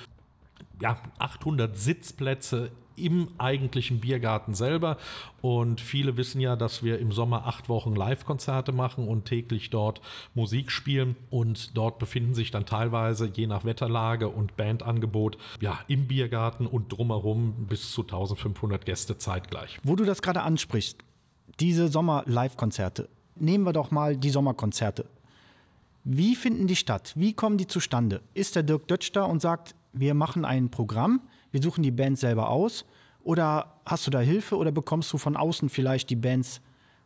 ja, 0.81 0.97
800 1.19 1.77
Sitzplätze 1.77 2.71
im 2.99 3.29
eigentlichen 3.37 3.99
Biergarten 3.99 4.53
selber. 4.53 4.97
Und 5.41 5.79
viele 5.81 6.17
wissen 6.17 6.41
ja, 6.41 6.55
dass 6.55 6.83
wir 6.83 6.99
im 6.99 7.11
Sommer 7.11 7.47
acht 7.47 7.69
Wochen 7.69 7.95
Live-Konzerte 7.95 8.71
machen 8.71 9.07
und 9.07 9.25
täglich 9.25 9.69
dort 9.69 10.01
Musik 10.35 10.71
spielen. 10.71 11.15
Und 11.29 11.77
dort 11.77 11.99
befinden 11.99 12.33
sich 12.33 12.51
dann 12.51 12.65
teilweise, 12.65 13.31
je 13.33 13.47
nach 13.47 13.63
Wetterlage 13.63 14.27
und 14.27 14.57
Bandangebot, 14.57 15.37
ja, 15.61 15.79
im 15.87 16.07
Biergarten 16.07 16.67
und 16.67 16.91
drumherum 16.91 17.67
bis 17.69 17.91
zu 17.91 18.01
1500 18.01 18.85
Gäste 18.85 19.17
zeitgleich. 19.17 19.79
Wo 19.83 19.95
du 19.95 20.03
das 20.03 20.21
gerade 20.21 20.41
ansprichst, 20.41 20.97
diese 21.59 21.87
Sommer-Live-Konzerte, 21.87 23.09
nehmen 23.35 23.65
wir 23.65 23.73
doch 23.73 23.91
mal 23.91 24.15
die 24.15 24.29
Sommerkonzerte. 24.29 25.05
Wie 26.03 26.35
finden 26.35 26.67
die 26.67 26.75
statt? 26.75 27.13
Wie 27.15 27.33
kommen 27.33 27.57
die 27.57 27.67
zustande? 27.67 28.21
Ist 28.33 28.55
der 28.55 28.63
Dirk 28.63 28.87
Dötsch 28.87 29.11
da 29.11 29.23
und 29.25 29.41
sagt, 29.41 29.75
wir 29.93 30.13
machen 30.13 30.45
ein 30.45 30.69
Programm, 30.69 31.21
wir 31.51 31.61
suchen 31.61 31.83
die 31.83 31.91
Band 31.91 32.17
selber 32.17 32.49
aus? 32.49 32.85
Oder 33.23 33.75
hast 33.85 34.07
du 34.07 34.11
da 34.11 34.19
Hilfe 34.19 34.55
oder 34.55 34.71
bekommst 34.71 35.11
du 35.11 35.17
von 35.17 35.35
außen 35.35 35.69
vielleicht 35.69 36.09
die 36.09 36.15
Bands 36.15 36.61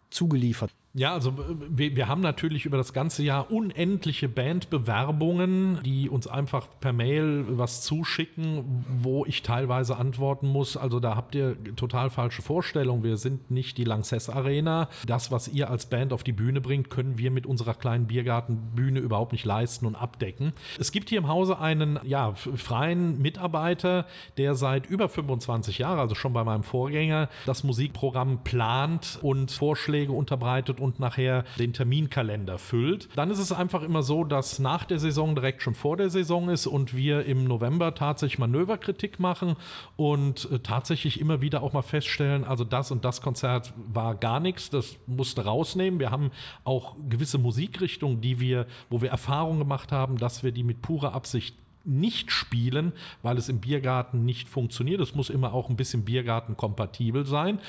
zugeliefert? 0.09 0.71
Ja, 0.95 1.11
also 1.11 1.33
wir, 1.69 1.95
wir, 1.95 2.07
haben 2.07 2.21
natürlich 2.21 2.67
über 2.67 2.77
das 2.77 2.93
ganze 2.93 3.23
Jahr 3.23 3.49
unendliche 3.49 4.29
Bandbewerbungen, 4.29 5.79
die 5.83 6.07
uns 6.07 6.27
einfach 6.27 6.67
per 6.81 6.93
Mail 6.93 7.45
was 7.47 7.81
zuschicken, 7.81 8.85
wo 9.01 9.25
ich 9.25 9.41
teilweise 9.41 9.97
antworten 9.97 10.47
muss. 10.47 10.77
Also 10.77 10.99
da 10.99 11.15
habt 11.15 11.33
ihr 11.33 11.57
total 11.75 12.11
falsche 12.11 12.43
Vorstellungen. 12.43 13.01
Wir 13.01 13.17
sind 13.17 13.49
nicht 13.49 13.79
die 13.79 13.85
Lanxess 13.85 14.29
Arena. 14.29 14.87
Das, 15.07 15.31
was 15.31 15.47
ihr 15.47 15.71
als 15.71 15.87
Band 15.87 16.13
auf 16.13 16.23
die 16.23 16.31
Bühne 16.31 16.61
bringt, 16.61 16.91
können 16.91 17.17
wir 17.17 17.31
mit 17.31 17.47
unserer 17.47 17.73
kleinen 17.73 18.05
Biergartenbühne 18.05 18.99
überhaupt 18.99 19.31
nicht 19.31 19.45
leisten 19.45 19.87
und 19.87 19.95
abdecken. 19.95 20.53
Es 20.77 20.91
gibt 20.91 21.09
hier 21.09 21.17
im 21.17 21.27
Hause 21.27 21.57
einen 21.57 21.99
ja, 22.03 22.35
freien 22.35 23.19
Mitarbeiter, 23.19 24.05
der 24.37 24.53
seit 24.53 24.85
über 24.85 25.09
25 25.09 25.79
Jahren, 25.79 25.97
also 25.97 26.13
schon 26.13 26.33
bei 26.33 26.43
meinem 26.43 26.61
Vorgänger, 26.61 27.29
das 27.47 27.63
Musikprogramm 27.63 28.43
plant 28.43 29.17
und 29.23 29.49
Vorschläge 29.49 30.11
unterbreitet 30.11 30.82
und 30.83 30.99
nachher 30.99 31.45
den 31.57 31.73
Terminkalender 31.73 32.57
füllt. 32.57 33.09
Dann 33.15 33.31
ist 33.31 33.39
es 33.39 33.51
einfach 33.51 33.81
immer 33.81 34.03
so, 34.03 34.23
dass 34.23 34.59
nach 34.59 34.83
der 34.83 34.99
Saison 34.99 35.33
direkt 35.35 35.61
schon 35.61 35.73
vor 35.73 35.97
der 35.97 36.09
Saison 36.09 36.49
ist 36.49 36.67
und 36.67 36.95
wir 36.95 37.25
im 37.25 37.45
November 37.45 37.95
tatsächlich 37.95 38.37
Manöverkritik 38.39 39.19
machen 39.19 39.55
und 39.95 40.49
äh, 40.51 40.59
tatsächlich 40.59 41.19
immer 41.19 41.41
wieder 41.41 41.63
auch 41.63 41.73
mal 41.73 41.81
feststellen, 41.81 42.43
also 42.43 42.63
das 42.63 42.91
und 42.91 43.05
das 43.05 43.21
Konzert 43.21 43.73
war 43.91 44.15
gar 44.15 44.39
nichts, 44.39 44.69
das 44.69 44.97
musste 45.07 45.45
rausnehmen. 45.45 45.99
Wir 45.99 46.11
haben 46.11 46.31
auch 46.65 46.95
gewisse 47.09 47.37
Musikrichtungen, 47.37 48.21
die 48.21 48.39
wir, 48.39 48.67
wo 48.89 49.01
wir 49.01 49.09
Erfahrungen 49.09 49.59
gemacht 49.59 49.91
haben, 49.91 50.17
dass 50.17 50.43
wir 50.43 50.51
die 50.51 50.63
mit 50.63 50.81
purer 50.81 51.13
Absicht 51.13 51.55
nicht 51.85 52.31
spielen, 52.31 52.93
weil 53.21 53.37
es 53.37 53.49
im 53.49 53.59
Biergarten 53.59 54.23
nicht 54.23 54.47
funktioniert. 54.47 55.01
Es 55.01 55.15
muss 55.15 55.29
immer 55.29 55.53
auch 55.53 55.69
ein 55.69 55.75
bisschen 55.75 56.05
Biergarten 56.05 56.55
kompatibel 56.55 57.25
sein. 57.25 57.59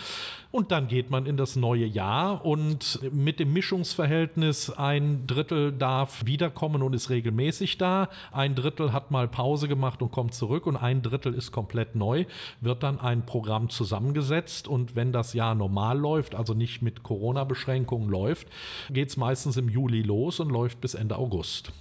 Und 0.53 0.71
dann 0.71 0.87
geht 0.87 1.11
man 1.11 1.27
in 1.27 1.37
das 1.37 1.57
neue 1.57 1.85
Jahr 1.85 2.45
und 2.45 3.01
mit 3.13 3.41
dem 3.41 3.53
Mischungsverhältnis 3.53 4.71
ein 4.71 5.27
Drittel 5.27 5.73
darf 5.73 6.27
wiederkommen 6.27 6.83
und 6.83 6.95
ist 6.95 7.11
regelmäßig 7.11 7.77
da, 7.77 8.09
ein 8.31 8.55
Drittel 8.55 8.93
hat 8.93 9.11
mal 9.11 9.27
Pause 9.27 9.67
gemacht 9.67 10.01
und 10.01 10.13
kommt 10.13 10.33
zurück 10.33 10.67
und 10.67 10.77
ein 10.77 11.03
Drittel 11.03 11.35
ist 11.35 11.51
komplett 11.51 11.97
neu, 11.97 12.25
wird 12.61 12.85
dann 12.85 13.01
ein 13.01 13.27
Programm 13.27 13.69
zusammengesetzt 13.69 14.69
und 14.69 14.95
wenn 14.95 15.11
das 15.11 15.33
Jahr 15.33 15.57
normal 15.57 15.99
läuft, 15.99 16.37
also 16.37 16.55
nicht 16.55 16.83
mit 16.83 17.03
Corona-Beschränkungen 17.03 18.09
läuft, 18.09 18.47
geht 18.91 19.09
es 19.09 19.17
meistens 19.17 19.57
im 19.57 19.69
Juli 19.69 20.03
los 20.03 20.39
und 20.39 20.51
läuft 20.51 20.81
bis 20.81 20.95
Ende 20.95 21.17
August. 21.17 21.73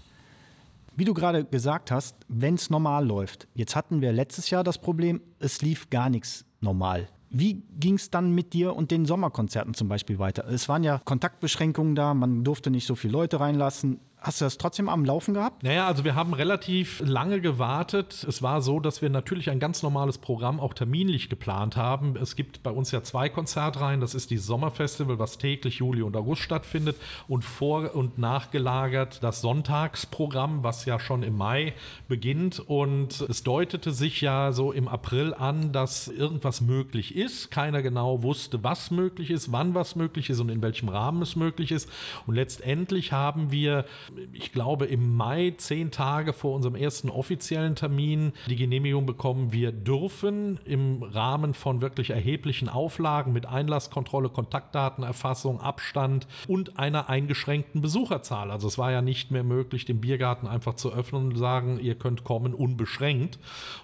Wie 0.95 1.05
du 1.05 1.15
gerade 1.15 1.43
gesagt 1.43 1.89
hast, 1.89 2.15
wenn 2.27 2.53
es 2.53 2.69
normal 2.69 3.07
läuft. 3.07 3.47
Jetzt 3.55 3.75
hatten 3.75 4.01
wir 4.01 4.11
letztes 4.11 4.51
Jahr 4.51 4.63
das 4.63 4.77
Problem, 4.77 5.21
es 5.39 5.61
lief 5.63 5.89
gar 5.89 6.09
nichts 6.09 6.45
normal. 6.61 7.07
Wie 7.31 7.63
ging 7.79 7.95
es 7.95 8.11
dann 8.11 8.35
mit 8.35 8.53
dir 8.53 8.75
und 8.75 8.91
den 8.91 9.07
Sommerkonzerten 9.07 9.73
zum 9.73 9.87
Beispiel 9.87 10.19
weiter? 10.19 10.47
Es 10.47 10.69
waren 10.69 10.83
ja 10.83 10.99
Kontaktbeschränkungen 11.03 11.95
da, 11.95 12.13
man 12.13 12.43
durfte 12.43 12.69
nicht 12.69 12.85
so 12.85 12.93
viele 12.93 13.13
Leute 13.13 13.39
reinlassen. 13.39 13.99
Hast 14.23 14.39
du 14.39 14.45
das 14.45 14.57
trotzdem 14.57 14.87
am 14.87 15.03
Laufen 15.03 15.33
gehabt? 15.33 15.63
Naja, 15.63 15.85
also 15.85 16.05
wir 16.05 16.15
haben 16.15 16.33
relativ 16.33 17.01
lange 17.05 17.41
gewartet. 17.41 18.25
Es 18.25 18.41
war 18.41 18.61
so, 18.61 18.79
dass 18.79 19.01
wir 19.01 19.09
natürlich 19.09 19.49
ein 19.49 19.59
ganz 19.59 19.83
normales 19.83 20.17
Programm 20.17 20.61
auch 20.61 20.73
terminlich 20.73 21.27
geplant 21.27 21.75
haben. 21.75 22.15
Es 22.15 22.37
gibt 22.37 22.63
bei 22.63 22.71
uns 22.71 22.91
ja 22.91 23.03
zwei 23.03 23.27
Konzertreihen. 23.27 23.99
Das 23.99 24.15
ist 24.15 24.31
die 24.31 24.37
Sommerfestival, 24.37 25.19
was 25.19 25.39
täglich 25.39 25.79
Juli 25.79 26.03
und 26.03 26.15
August 26.15 26.41
stattfindet. 26.41 26.95
Und 27.27 27.43
vor- 27.43 27.93
und 27.95 28.17
nachgelagert 28.17 29.21
das 29.21 29.41
Sonntagsprogramm, 29.41 30.63
was 30.63 30.85
ja 30.85 31.01
schon 31.01 31.21
im 31.21 31.35
Mai 31.35 31.73
beginnt. 32.07 32.61
Und 32.61 33.19
es 33.29 33.43
deutete 33.43 33.91
sich 33.91 34.21
ja 34.21 34.53
so 34.53 34.71
im 34.71 34.87
April 34.87 35.33
an, 35.33 35.73
dass 35.73 36.07
irgendwas 36.07 36.61
möglich 36.61 37.13
ist. 37.17 37.51
Keiner 37.51 37.81
genau 37.81 38.23
wusste, 38.23 38.63
was 38.63 38.89
möglich 38.89 39.31
ist, 39.31 39.51
wann 39.51 39.75
was 39.75 39.97
möglich 39.97 40.29
ist 40.29 40.39
und 40.39 40.47
in 40.47 40.61
welchem 40.61 40.87
Rahmen 40.87 41.21
es 41.21 41.35
möglich 41.35 41.73
ist. 41.73 41.89
Und 42.25 42.35
letztendlich 42.35 43.11
haben 43.11 43.51
wir 43.51 43.83
ich 44.31 44.51
glaube, 44.51 44.85
im 44.85 45.15
Mai, 45.15 45.53
zehn 45.57 45.91
Tage 45.91 46.33
vor 46.33 46.55
unserem 46.55 46.75
ersten 46.75 47.09
offiziellen 47.09 47.75
Termin, 47.75 48.33
die 48.47 48.55
Genehmigung 48.55 49.05
bekommen, 49.05 49.51
wir 49.51 49.71
dürfen 49.71 50.59
im 50.65 51.03
Rahmen 51.03 51.53
von 51.53 51.81
wirklich 51.81 52.09
erheblichen 52.11 52.69
Auflagen 52.69 53.33
mit 53.33 53.45
Einlasskontrolle, 53.45 54.29
Kontaktdatenerfassung, 54.29 55.59
Abstand 55.59 56.27
und 56.47 56.79
einer 56.79 57.09
eingeschränkten 57.09 57.81
Besucherzahl. 57.81 58.51
Also 58.51 58.67
es 58.67 58.77
war 58.77 58.91
ja 58.91 59.01
nicht 59.01 59.31
mehr 59.31 59.43
möglich, 59.43 59.85
den 59.85 60.01
Biergarten 60.01 60.47
einfach 60.47 60.75
zu 60.75 60.93
öffnen 60.93 61.31
und 61.31 61.37
sagen, 61.37 61.79
ihr 61.79 61.95
könnt 61.95 62.23
kommen 62.23 62.53
unbeschränkt. 62.53 63.39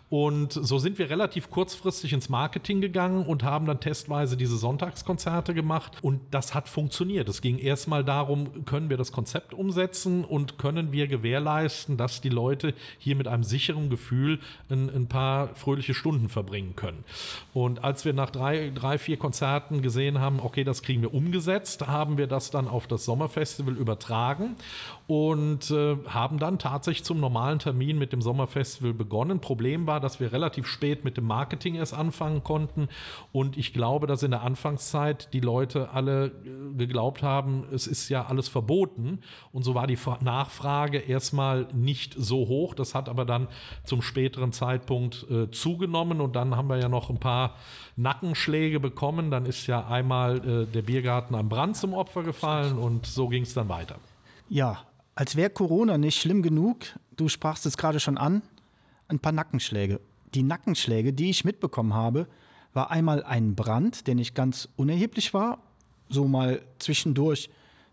Und 0.09 0.53
so 0.53 0.79
sind 0.79 0.97
wir 0.97 1.11
relativ 1.11 1.51
kurzfristig 1.51 2.13
ins 2.13 2.29
Marketing 2.29 2.81
gegangen 2.81 3.25
und 3.25 3.43
haben 3.43 3.67
dann 3.67 3.79
testweise 3.79 4.37
diese 4.37 4.57
Sonntagskonzerte 4.57 5.53
gemacht. 5.53 5.97
Und 6.01 6.21
das 6.31 6.55
hat 6.55 6.67
funktioniert. 6.67 7.29
Es 7.29 7.41
ging 7.41 7.59
erstmal 7.59 8.03
darum, 8.03 8.65
können 8.65 8.89
wir 8.89 8.97
das 8.97 9.11
Konzept 9.11 9.53
umsetzen 9.53 10.18
und 10.25 10.57
können 10.57 10.91
wir 10.91 11.07
gewährleisten, 11.07 11.97
dass 11.97 12.21
die 12.21 12.29
Leute 12.29 12.73
hier 12.97 13.15
mit 13.15 13.27
einem 13.27 13.43
sicheren 13.43 13.89
Gefühl 13.89 14.39
ein, 14.69 14.89
ein 14.89 15.07
paar 15.07 15.55
fröhliche 15.55 15.93
Stunden 15.93 16.29
verbringen 16.29 16.75
können. 16.75 17.03
Und 17.53 17.83
als 17.83 18.05
wir 18.05 18.13
nach 18.13 18.29
drei, 18.29 18.71
drei, 18.73 18.97
vier 18.97 19.17
Konzerten 19.17 19.81
gesehen 19.81 20.19
haben, 20.19 20.39
okay, 20.39 20.63
das 20.63 20.81
kriegen 20.81 21.01
wir 21.01 21.13
umgesetzt, 21.13 21.87
haben 21.87 22.17
wir 22.17 22.27
das 22.27 22.51
dann 22.51 22.67
auf 22.67 22.87
das 22.87 23.05
Sommerfestival 23.05 23.75
übertragen 23.75 24.55
und 25.07 25.71
äh, 25.71 25.97
haben 26.07 26.37
dann 26.37 26.59
tatsächlich 26.59 27.03
zum 27.03 27.19
normalen 27.19 27.59
Termin 27.59 27.97
mit 27.97 28.13
dem 28.13 28.21
Sommerfestival 28.21 28.93
begonnen. 28.93 29.39
Problem 29.39 29.87
war, 29.87 29.99
dass 29.99 30.19
wir 30.19 30.31
relativ 30.31 30.67
spät 30.67 31.03
mit 31.03 31.17
dem 31.17 31.25
Marketing 31.25 31.75
erst 31.75 31.93
anfangen 31.93 32.43
konnten. 32.43 32.89
Und 33.31 33.57
ich 33.57 33.73
glaube, 33.73 34.05
dass 34.05 34.21
in 34.23 34.31
der 34.31 34.43
Anfangszeit 34.43 35.33
die 35.33 35.39
Leute 35.39 35.89
alle 35.89 36.27
äh, 36.27 36.77
geglaubt 36.77 37.23
haben, 37.23 37.65
es 37.73 37.87
ist 37.87 38.09
ja 38.09 38.25
alles 38.27 38.47
verboten. 38.47 39.19
Und 39.51 39.63
so 39.63 39.73
war 39.73 39.87
die 39.87 39.95
Nachfrage 40.21 40.97
erstmal 40.97 41.67
nicht 41.73 42.15
so 42.17 42.47
hoch. 42.47 42.73
Das 42.73 42.95
hat 42.95 43.07
aber 43.09 43.25
dann 43.25 43.47
zum 43.83 44.01
späteren 44.01 44.51
Zeitpunkt 44.51 45.25
äh, 45.29 45.49
zugenommen. 45.51 46.21
Und 46.21 46.35
dann 46.35 46.55
haben 46.55 46.69
wir 46.69 46.77
ja 46.77 46.89
noch 46.89 47.09
ein 47.09 47.19
paar 47.19 47.55
Nackenschläge 47.95 48.79
bekommen. 48.79 49.31
Dann 49.31 49.45
ist 49.45 49.67
ja 49.67 49.87
einmal 49.87 50.37
äh, 50.37 50.65
der 50.65 50.81
Biergarten 50.81 51.35
am 51.35 51.49
Brand 51.49 51.77
zum 51.77 51.93
Opfer 51.93 52.23
gefallen 52.23 52.77
und 52.77 53.05
so 53.05 53.27
ging 53.27 53.43
es 53.43 53.53
dann 53.53 53.69
weiter. 53.69 53.95
Ja, 54.49 54.79
als 55.15 55.35
wäre 55.35 55.49
Corona 55.49 55.97
nicht 55.97 56.19
schlimm 56.19 56.41
genug, 56.41 56.85
du 57.15 57.27
sprachst 57.27 57.65
es 57.65 57.77
gerade 57.77 57.99
schon 57.99 58.17
an, 58.17 58.41
ein 59.07 59.19
paar 59.19 59.31
Nackenschläge. 59.31 59.99
Die 60.33 60.43
Nackenschläge, 60.43 61.13
die 61.13 61.29
ich 61.29 61.43
mitbekommen 61.43 61.93
habe, 61.93 62.27
war 62.73 62.91
einmal 62.91 63.23
ein 63.23 63.55
Brand, 63.55 64.07
der 64.07 64.15
nicht 64.15 64.35
ganz 64.35 64.69
unerheblich 64.75 65.33
war, 65.33 65.59
so 66.07 66.27
mal 66.27 66.61
zwischendurch. 66.77 67.49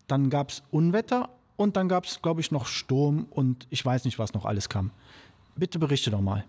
Dann 0.06 0.30
gab 0.30 0.50
es 0.50 0.62
Unwetter 0.70 1.30
und 1.56 1.76
dann 1.76 1.88
gab 1.88 2.04
es, 2.04 2.22
glaube 2.22 2.40
ich, 2.40 2.50
noch 2.50 2.66
Sturm 2.66 3.26
und 3.30 3.66
ich 3.70 3.84
weiß 3.84 4.04
nicht, 4.04 4.18
was 4.18 4.34
noch 4.34 4.44
alles 4.44 4.68
kam. 4.68 4.90
Bitte 5.58 5.78
berichte 5.78 6.10
doch 6.10 6.20
mal. 6.20 6.44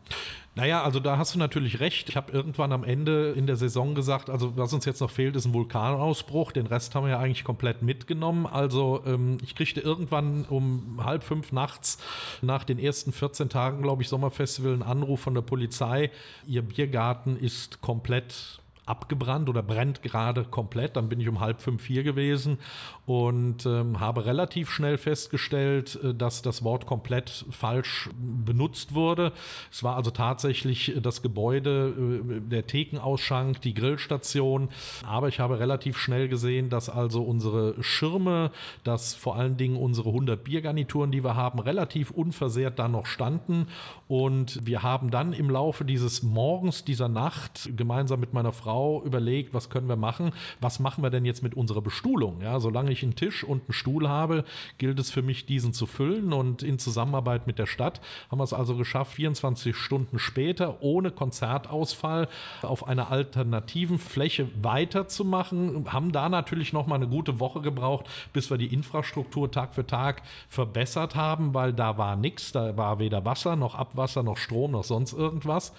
Naja, 0.55 0.83
also 0.83 0.99
da 0.99 1.17
hast 1.17 1.33
du 1.33 1.39
natürlich 1.39 1.79
recht. 1.79 2.09
Ich 2.09 2.17
habe 2.17 2.31
irgendwann 2.33 2.73
am 2.73 2.83
Ende 2.83 3.31
in 3.31 3.47
der 3.47 3.55
Saison 3.55 3.95
gesagt, 3.95 4.29
also 4.29 4.57
was 4.57 4.73
uns 4.73 4.83
jetzt 4.83 4.99
noch 4.99 5.11
fehlt, 5.11 5.35
ist 5.37 5.45
ein 5.45 5.53
Vulkanausbruch. 5.53 6.51
Den 6.51 6.65
Rest 6.65 6.93
haben 6.93 7.05
wir 7.05 7.11
ja 7.11 7.19
eigentlich 7.19 7.45
komplett 7.45 7.83
mitgenommen. 7.83 8.45
Also 8.45 9.01
ähm, 9.05 9.37
ich 9.43 9.55
kriegte 9.55 9.79
irgendwann 9.79 10.43
um 10.45 10.99
halb 11.05 11.23
fünf 11.23 11.53
nachts 11.53 11.99
nach 12.41 12.65
den 12.65 12.79
ersten 12.79 13.13
14 13.13 13.47
Tagen, 13.47 13.81
glaube 13.81 14.01
ich, 14.01 14.09
Sommerfestival 14.09 14.73
einen 14.73 14.83
Anruf 14.83 15.21
von 15.21 15.35
der 15.35 15.41
Polizei. 15.41 16.11
Ihr 16.45 16.63
Biergarten 16.63 17.37
ist 17.37 17.79
komplett 17.79 18.59
abgebrannt 18.87 19.49
oder 19.49 19.61
brennt 19.61 20.01
gerade 20.01 20.45
komplett. 20.45 20.95
Dann 20.95 21.09
bin 21.09 21.19
ich 21.19 21.27
um 21.27 21.39
halb 21.39 21.61
fünf 21.61 21.85
hier 21.85 22.03
gewesen 22.03 22.57
und 23.05 23.65
ähm, 23.65 23.99
habe 23.99 24.25
relativ 24.25 24.69
schnell 24.69 24.97
festgestellt, 24.97 25.99
äh, 26.03 26.13
dass 26.13 26.41
das 26.41 26.63
Wort 26.63 26.85
komplett 26.85 27.45
falsch 27.51 28.09
benutzt 28.17 28.93
wurde. 28.93 29.33
Es 29.71 29.83
war 29.83 29.95
also 29.95 30.11
tatsächlich 30.11 30.93
das 31.01 31.21
Gebäude, 31.21 31.93
äh, 31.97 32.39
der 32.39 32.65
Thekenausschank, 32.65 33.61
die 33.61 33.73
Grillstation. 33.73 34.69
Aber 35.05 35.27
ich 35.27 35.39
habe 35.39 35.59
relativ 35.59 35.97
schnell 35.97 36.29
gesehen, 36.29 36.69
dass 36.69 36.89
also 36.89 37.23
unsere 37.23 37.81
Schirme, 37.83 38.51
dass 38.83 39.13
vor 39.13 39.35
allen 39.35 39.57
Dingen 39.57 39.75
unsere 39.75 40.09
100 40.09 40.43
Biergarnituren, 40.43 41.11
die 41.11 41.23
wir 41.23 41.35
haben, 41.35 41.59
relativ 41.59 42.11
unversehrt 42.11 42.79
da 42.79 42.87
noch 42.87 43.05
standen. 43.05 43.67
Und 44.07 44.65
wir 44.65 44.83
haben 44.83 45.11
dann 45.11 45.33
im 45.33 45.49
Laufe 45.49 45.83
dieses 45.83 46.23
Morgens, 46.23 46.85
dieser 46.85 47.09
Nacht 47.09 47.69
gemeinsam 47.75 48.21
mit 48.21 48.33
meiner 48.33 48.53
Frau 48.53 48.76
Frau 48.77 49.01
überlegt, 49.03 49.55
was 49.55 49.71
können 49.71 49.89
wir 49.89 49.95
machen? 49.95 50.33
Was 50.61 50.79
machen 50.79 51.01
wir 51.03 51.09
denn 51.09 51.25
jetzt 51.25 51.41
mit 51.41 51.55
unserer 51.55 51.81
Bestuhlung? 51.81 52.41
Ja, 52.43 52.59
solange 52.59 52.91
ich 52.91 53.01
einen 53.01 53.15
Tisch 53.15 53.43
und 53.43 53.63
einen 53.63 53.73
Stuhl 53.73 54.07
habe, 54.07 54.43
gilt 54.77 54.99
es 54.99 55.09
für 55.09 55.23
mich, 55.23 55.47
diesen 55.47 55.73
zu 55.73 55.87
füllen. 55.87 56.31
Und 56.31 56.61
in 56.61 56.77
Zusammenarbeit 56.77 57.47
mit 57.47 57.57
der 57.57 57.65
Stadt 57.65 58.01
haben 58.29 58.37
wir 58.37 58.43
es 58.43 58.53
also 58.53 58.75
geschafft, 58.75 59.13
24 59.13 59.75
Stunden 59.75 60.19
später 60.19 60.83
ohne 60.83 61.09
Konzertausfall 61.09 62.27
auf 62.61 62.87
einer 62.87 63.09
alternativen 63.09 63.97
Fläche 63.97 64.47
weiterzumachen. 64.61 65.91
Haben 65.91 66.11
da 66.11 66.29
natürlich 66.29 66.71
noch 66.71 66.85
mal 66.85 66.95
eine 66.95 67.07
gute 67.07 67.39
Woche 67.39 67.61
gebraucht, 67.61 68.05
bis 68.31 68.51
wir 68.51 68.59
die 68.59 68.71
Infrastruktur 68.71 69.49
Tag 69.49 69.73
für 69.73 69.87
Tag 69.87 70.21
verbessert 70.49 71.15
haben, 71.15 71.55
weil 71.55 71.73
da 71.73 71.97
war 71.97 72.15
nichts. 72.15 72.51
Da 72.51 72.77
war 72.77 72.99
weder 72.99 73.25
Wasser 73.25 73.55
noch 73.55 73.73
Abwasser 73.73 74.21
noch 74.21 74.37
Strom 74.37 74.73
noch 74.73 74.83
sonst 74.83 75.13
irgendwas. 75.13 75.73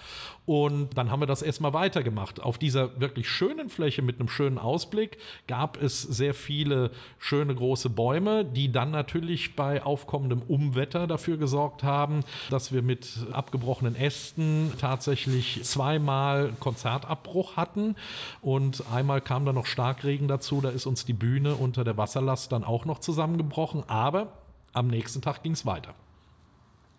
Und 0.49 0.97
dann 0.97 1.11
haben 1.11 1.21
wir 1.21 1.27
das 1.27 1.43
erstmal 1.43 1.75
weitergemacht. 1.75 2.41
Auf 2.41 2.57
dieser 2.57 2.99
wirklich 2.99 3.29
schönen 3.29 3.69
Fläche 3.69 4.01
mit 4.01 4.19
einem 4.19 4.31
schönen 4.31 4.57
Ausblick 4.57 5.19
gab 5.47 5.77
es 5.77 6.01
sehr 6.01 6.33
viele 6.33 6.91
schöne 7.19 7.55
große 7.55 7.91
Bäume, 7.91 8.47
die 8.47 8.73
dann 8.73 8.91
natürlich 8.91 9.57
bei 9.57 9.83
aufkommendem 9.83 10.41
Umwetter 10.41 11.07
dafür 11.07 11.37
gesorgt 11.37 11.83
haben, 11.83 12.25
dass 12.49 12.73
wir 12.73 12.81
mit 12.81 13.27
abgebrochenen 13.31 13.95
Ästen 13.95 14.73
tatsächlich 14.81 15.65
zweimal 15.65 16.55
Konzertabbruch 16.61 17.57
hatten. 17.59 17.95
Und 18.41 18.85
einmal 18.91 19.21
kam 19.21 19.45
dann 19.45 19.57
noch 19.57 19.67
Starkregen 19.67 20.29
dazu, 20.29 20.63
da 20.63 20.71
ist 20.71 20.87
uns 20.87 21.05
die 21.05 21.13
Bühne 21.13 21.57
unter 21.57 21.85
der 21.85 21.99
Wasserlast 21.99 22.53
dann 22.53 22.65
auch 22.65 22.87
noch 22.87 23.01
zusammengebrochen. 23.01 23.85
Aber 23.87 24.33
am 24.73 24.87
nächsten 24.87 25.21
Tag 25.21 25.43
ging 25.43 25.53
es 25.53 25.67
weiter. 25.67 25.93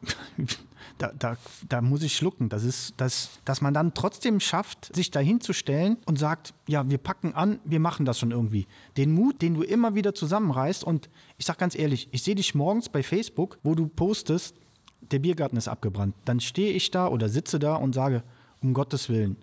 da, 0.98 1.12
da, 1.17 1.38
da 1.67 1.81
muss 1.81 2.03
ich 2.03 2.15
schlucken. 2.15 2.50
Das 2.50 2.63
ist, 2.63 2.93
das, 2.98 3.39
dass 3.45 3.62
man 3.62 3.74
dann 3.74 3.93
trotzdem 3.93 4.39
schafft, 4.39 4.95
sich 4.95 5.12
dahin 5.12 5.41
zu 5.41 5.53
stellen 5.53 5.98
und 6.05 6.19
sagt, 6.19 6.53
ja, 6.67 6.89
wir 6.89 6.98
packen 6.98 7.33
an, 7.33 7.59
wir 7.63 7.79
machen 7.79 8.05
das 8.05 8.19
schon 8.19 8.31
irgendwie. 8.31 8.67
Den 8.98 9.12
Mut, 9.12 9.41
den 9.41 9.55
du 9.55 9.63
immer 9.63 9.95
wieder 9.95 10.13
zusammenreißt 10.13 10.83
und 10.83 11.09
ich 11.38 11.45
sag 11.45 11.57
ganz 11.57 11.77
ehrlich, 11.77 12.09
ich 12.12 12.24
sehe 12.24 12.36
dich 12.36 12.55
morgens 12.55 12.89
bei 12.89 13.03
Facebook, 13.03 13.59
wo 13.63 13.75
du 13.75 13.88
postest, 13.88 14.55
der 15.01 15.19
Biergarten 15.19 15.57
ist 15.57 15.67
abgebrannt. 15.67 16.15
Dann 16.25 16.39
stehe 16.39 16.74
ich 16.74 16.91
da 16.91 17.07
oder 17.07 17.29
sitze 17.29 17.59
da 17.59 17.75
und 17.75 17.93
sage, 17.95 18.24
um 18.62 18.74
Gottes 18.74 19.09
Willen. 19.09 19.38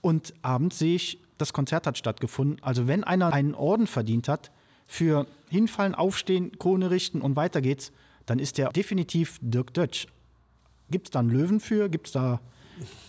Und 0.00 0.34
abends 0.42 0.78
sehe 0.78 0.96
ich, 0.96 1.20
das 1.38 1.52
Konzert 1.52 1.86
hat 1.86 1.98
stattgefunden. 1.98 2.62
Also 2.62 2.86
wenn 2.86 3.04
einer 3.04 3.32
einen 3.32 3.54
Orden 3.54 3.86
verdient 3.86 4.28
hat 4.28 4.50
für 4.86 5.26
hinfallen, 5.48 5.94
aufstehen, 5.94 6.58
Krone 6.58 6.90
richten 6.90 7.20
und 7.20 7.36
weiter 7.36 7.60
geht's, 7.60 7.92
dann 8.26 8.38
ist 8.38 8.58
der 8.58 8.70
definitiv 8.70 9.38
Dirk 9.40 9.74
Dötsch. 9.74 10.06
Gibt 10.90 11.08
es 11.08 11.10
da 11.10 11.20
einen 11.20 11.30
Löwen 11.30 11.60
für? 11.60 11.88
Gibt 11.88 12.08
es 12.08 12.12
da. 12.12 12.40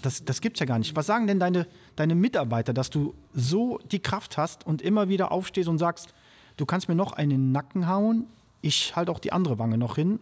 Das, 0.01 0.23
das 0.23 0.41
gibt 0.41 0.57
es 0.57 0.59
ja 0.59 0.65
gar 0.65 0.77
nicht. 0.77 0.95
Was 0.95 1.07
sagen 1.07 1.27
denn 1.27 1.39
deine, 1.39 1.67
deine 1.95 2.15
Mitarbeiter, 2.15 2.73
dass 2.73 2.89
du 2.89 3.15
so 3.33 3.79
die 3.91 3.99
Kraft 3.99 4.37
hast 4.37 4.65
und 4.65 4.81
immer 4.81 5.09
wieder 5.09 5.31
aufstehst 5.31 5.67
und 5.67 5.79
sagst, 5.79 6.13
du 6.57 6.65
kannst 6.65 6.87
mir 6.87 6.95
noch 6.95 7.13
einen 7.13 7.31
in 7.31 7.37
den 7.37 7.51
Nacken 7.51 7.87
hauen, 7.87 8.27
ich 8.61 8.95
halte 8.95 9.11
auch 9.11 9.19
die 9.19 9.31
andere 9.31 9.59
Wange 9.59 9.77
noch 9.77 9.95
hin 9.95 10.19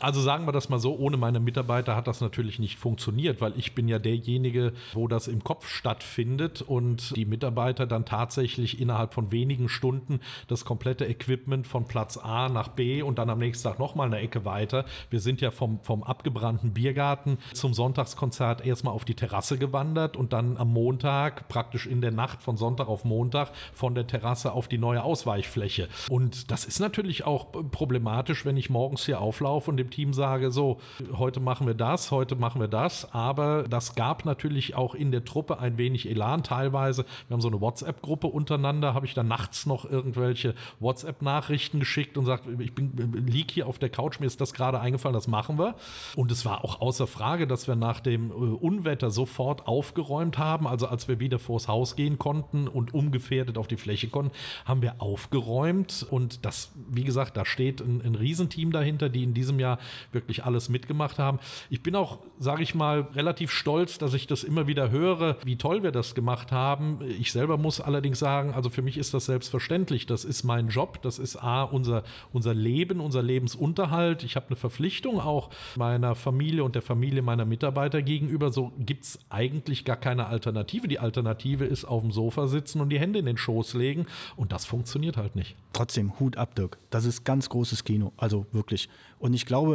also 0.00 0.20
sagen 0.20 0.46
wir 0.46 0.52
das 0.52 0.68
mal 0.68 0.78
so, 0.78 0.96
ohne 0.96 1.16
meine 1.16 1.40
Mitarbeiter 1.40 1.96
hat 1.96 2.06
das 2.06 2.20
natürlich 2.20 2.58
nicht 2.58 2.78
funktioniert, 2.78 3.40
weil 3.40 3.54
ich 3.56 3.74
bin 3.74 3.88
ja 3.88 3.98
derjenige, 3.98 4.72
wo 4.92 5.08
das 5.08 5.26
im 5.26 5.42
Kopf 5.42 5.68
stattfindet 5.68 6.60
und 6.60 7.16
die 7.16 7.24
Mitarbeiter 7.24 7.86
dann 7.86 8.04
tatsächlich 8.04 8.80
innerhalb 8.80 9.14
von 9.14 9.32
wenigen 9.32 9.68
Stunden 9.68 10.20
das 10.48 10.64
komplette 10.64 11.06
Equipment 11.06 11.66
von 11.66 11.86
Platz 11.86 12.18
A 12.18 12.48
nach 12.48 12.68
B 12.68 13.02
und 13.02 13.18
dann 13.18 13.30
am 13.30 13.38
nächsten 13.38 13.68
Tag 13.68 13.78
nochmal 13.78 14.08
eine 14.08 14.18
Ecke 14.18 14.44
weiter. 14.44 14.84
Wir 15.08 15.20
sind 15.20 15.40
ja 15.40 15.50
vom, 15.50 15.80
vom 15.80 16.02
abgebrannten 16.02 16.74
Biergarten 16.74 17.38
zum 17.54 17.72
Sonntagskonzert 17.72 18.66
erstmal 18.66 18.92
auf 18.92 19.04
die 19.04 19.14
Terrasse 19.14 19.56
gewandert 19.56 20.16
und 20.16 20.32
dann 20.32 20.58
am 20.58 20.72
Montag, 20.72 21.48
praktisch 21.48 21.86
in 21.86 22.00
der 22.00 22.12
Nacht 22.12 22.42
von 22.42 22.56
Sonntag 22.56 22.88
auf 22.88 23.04
Montag, 23.04 23.50
von 23.72 23.94
der 23.94 24.06
Terrasse 24.06 24.52
auf 24.52 24.68
die 24.68 24.78
neue 24.78 25.02
Ausweichfläche. 25.02 25.88
Und 26.10 26.50
das 26.50 26.64
ist 26.66 26.80
natürlich 26.80 27.24
auch 27.24 27.46
problematisch, 27.70 28.44
wenn 28.44 28.56
ich 28.56 28.68
morgens 28.68 29.06
hier 29.06 29.20
auflaufe 29.20 29.70
und 29.70 29.85
dem 29.86 29.90
Team 29.90 30.12
sage, 30.12 30.50
so, 30.50 30.78
heute 31.16 31.40
machen 31.40 31.66
wir 31.66 31.74
das, 31.74 32.10
heute 32.10 32.36
machen 32.36 32.60
wir 32.60 32.68
das. 32.68 33.12
Aber 33.12 33.64
das 33.64 33.94
gab 33.94 34.24
natürlich 34.24 34.74
auch 34.74 34.94
in 34.94 35.10
der 35.10 35.24
Truppe 35.24 35.58
ein 35.58 35.78
wenig 35.78 36.08
Elan 36.08 36.42
teilweise. 36.42 37.04
Wir 37.28 37.34
haben 37.34 37.40
so 37.40 37.48
eine 37.48 37.60
WhatsApp-Gruppe 37.60 38.26
untereinander, 38.26 38.94
habe 38.94 39.06
ich 39.06 39.14
dann 39.14 39.28
nachts 39.28 39.66
noch 39.66 39.84
irgendwelche 39.84 40.54
WhatsApp-Nachrichten 40.80 41.80
geschickt 41.80 42.18
und 42.18 42.24
sagt, 42.24 42.44
ich 42.58 42.74
bin, 42.74 42.92
lieg 43.26 43.50
hier 43.50 43.66
auf 43.66 43.78
der 43.78 43.88
Couch, 43.88 44.20
mir 44.20 44.26
ist 44.26 44.40
das 44.40 44.52
gerade 44.52 44.80
eingefallen, 44.80 45.14
das 45.14 45.28
machen 45.28 45.58
wir. 45.58 45.74
Und 46.14 46.30
es 46.30 46.44
war 46.44 46.64
auch 46.64 46.80
außer 46.80 47.06
Frage, 47.06 47.46
dass 47.46 47.68
wir 47.68 47.76
nach 47.76 48.00
dem 48.00 48.30
äh, 48.30 48.34
Unwetter 48.34 49.10
sofort 49.10 49.66
aufgeräumt 49.66 50.38
haben. 50.38 50.66
Also 50.66 50.86
als 50.86 51.08
wir 51.08 51.20
wieder 51.20 51.38
vors 51.38 51.68
Haus 51.68 51.96
gehen 51.96 52.18
konnten 52.18 52.68
und 52.68 52.94
ungefährdet 52.94 53.58
auf 53.58 53.68
die 53.68 53.76
Fläche 53.76 54.08
konnten, 54.08 54.32
haben 54.64 54.82
wir 54.82 54.96
aufgeräumt. 55.00 56.06
Und 56.10 56.44
das, 56.44 56.72
wie 56.88 57.04
gesagt, 57.04 57.36
da 57.36 57.44
steht 57.44 57.80
ein, 57.80 58.02
ein 58.02 58.14
Riesenteam 58.14 58.72
dahinter, 58.72 59.08
die 59.08 59.22
in 59.22 59.34
diesem 59.34 59.58
Jahr 59.60 59.75
wirklich 60.12 60.44
alles 60.44 60.68
mitgemacht 60.68 61.18
haben. 61.18 61.38
Ich 61.70 61.82
bin 61.82 61.94
auch, 61.96 62.18
sage 62.38 62.62
ich 62.62 62.74
mal, 62.74 63.08
relativ 63.14 63.50
stolz, 63.50 63.98
dass 63.98 64.14
ich 64.14 64.26
das 64.26 64.44
immer 64.44 64.66
wieder 64.66 64.90
höre, 64.90 65.36
wie 65.44 65.56
toll 65.56 65.82
wir 65.82 65.92
das 65.92 66.14
gemacht 66.14 66.52
haben. 66.52 66.98
Ich 67.18 67.32
selber 67.32 67.56
muss 67.56 67.80
allerdings 67.80 68.18
sagen, 68.18 68.52
also 68.54 68.70
für 68.70 68.82
mich 68.82 68.98
ist 68.98 69.14
das 69.14 69.26
selbstverständlich. 69.26 70.06
Das 70.06 70.24
ist 70.24 70.44
mein 70.44 70.68
Job, 70.68 71.00
das 71.02 71.18
ist 71.18 71.36
A, 71.36 71.62
unser, 71.62 72.02
unser 72.32 72.54
Leben, 72.54 73.00
unser 73.00 73.22
Lebensunterhalt. 73.22 74.22
Ich 74.22 74.36
habe 74.36 74.46
eine 74.48 74.56
Verpflichtung 74.56 75.20
auch 75.20 75.50
meiner 75.76 76.14
Familie 76.14 76.64
und 76.64 76.74
der 76.74 76.82
Familie 76.82 77.22
meiner 77.22 77.44
Mitarbeiter 77.44 78.02
gegenüber. 78.02 78.50
So 78.50 78.72
gibt 78.78 79.04
es 79.04 79.18
eigentlich 79.28 79.84
gar 79.84 79.96
keine 79.96 80.26
Alternative. 80.26 80.88
Die 80.88 80.98
Alternative 80.98 81.64
ist 81.64 81.84
auf 81.84 82.02
dem 82.02 82.12
Sofa 82.12 82.46
sitzen 82.46 82.80
und 82.80 82.90
die 82.90 82.98
Hände 82.98 83.18
in 83.18 83.26
den 83.26 83.36
Schoß 83.36 83.74
legen. 83.74 84.06
Und 84.36 84.52
das 84.52 84.64
funktioniert 84.64 85.16
halt 85.16 85.36
nicht. 85.36 85.56
Trotzdem, 85.72 86.18
Hut 86.18 86.36
ab, 86.36 86.54
Dirk. 86.54 86.78
Das 86.90 87.04
ist 87.04 87.24
ganz 87.24 87.48
großes 87.48 87.84
Kino. 87.84 88.12
Also 88.16 88.46
wirklich. 88.52 88.88
Und 89.18 89.34
ich 89.34 89.46
glaube, 89.46 89.65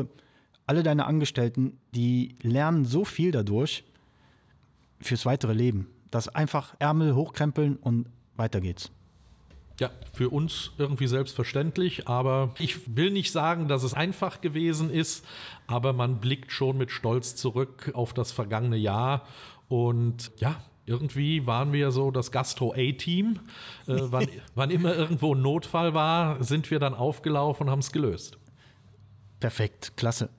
alle 0.65 0.83
deine 0.83 1.05
Angestellten, 1.05 1.77
die 1.93 2.35
lernen 2.41 2.85
so 2.85 3.03
viel 3.03 3.31
dadurch 3.31 3.83
fürs 4.99 5.25
weitere 5.25 5.53
Leben. 5.53 5.87
dass 6.11 6.27
einfach 6.27 6.75
Ärmel 6.79 7.15
hochkrempeln 7.15 7.77
und 7.77 8.05
weiter 8.35 8.59
geht's. 8.59 8.91
Ja, 9.79 9.89
für 10.13 10.29
uns 10.29 10.71
irgendwie 10.77 11.07
selbstverständlich, 11.07 12.07
aber 12.07 12.53
ich 12.59 12.95
will 12.95 13.11
nicht 13.11 13.31
sagen, 13.31 13.69
dass 13.69 13.83
es 13.83 13.93
einfach 13.93 14.41
gewesen 14.41 14.89
ist, 14.89 15.25
aber 15.67 15.93
man 15.93 16.19
blickt 16.19 16.51
schon 16.51 16.77
mit 16.77 16.91
Stolz 16.91 17.35
zurück 17.37 17.91
auf 17.93 18.13
das 18.13 18.33
vergangene 18.33 18.75
Jahr 18.75 19.25
und 19.69 20.31
ja, 20.37 20.61
irgendwie 20.85 21.47
waren 21.47 21.71
wir 21.71 21.91
so 21.91 22.11
das 22.11 22.31
Gastro-A-Team. 22.31 23.39
Äh, 23.87 24.01
wann, 24.11 24.27
wann 24.55 24.69
immer 24.69 24.93
irgendwo 24.95 25.33
ein 25.33 25.41
Notfall 25.41 25.93
war, 25.93 26.43
sind 26.43 26.69
wir 26.69 26.79
dann 26.79 26.93
aufgelaufen 26.93 27.67
und 27.67 27.71
haben 27.71 27.79
es 27.79 27.91
gelöst. 27.91 28.37
Perfekt, 29.41 29.97
klasse. 29.97 30.29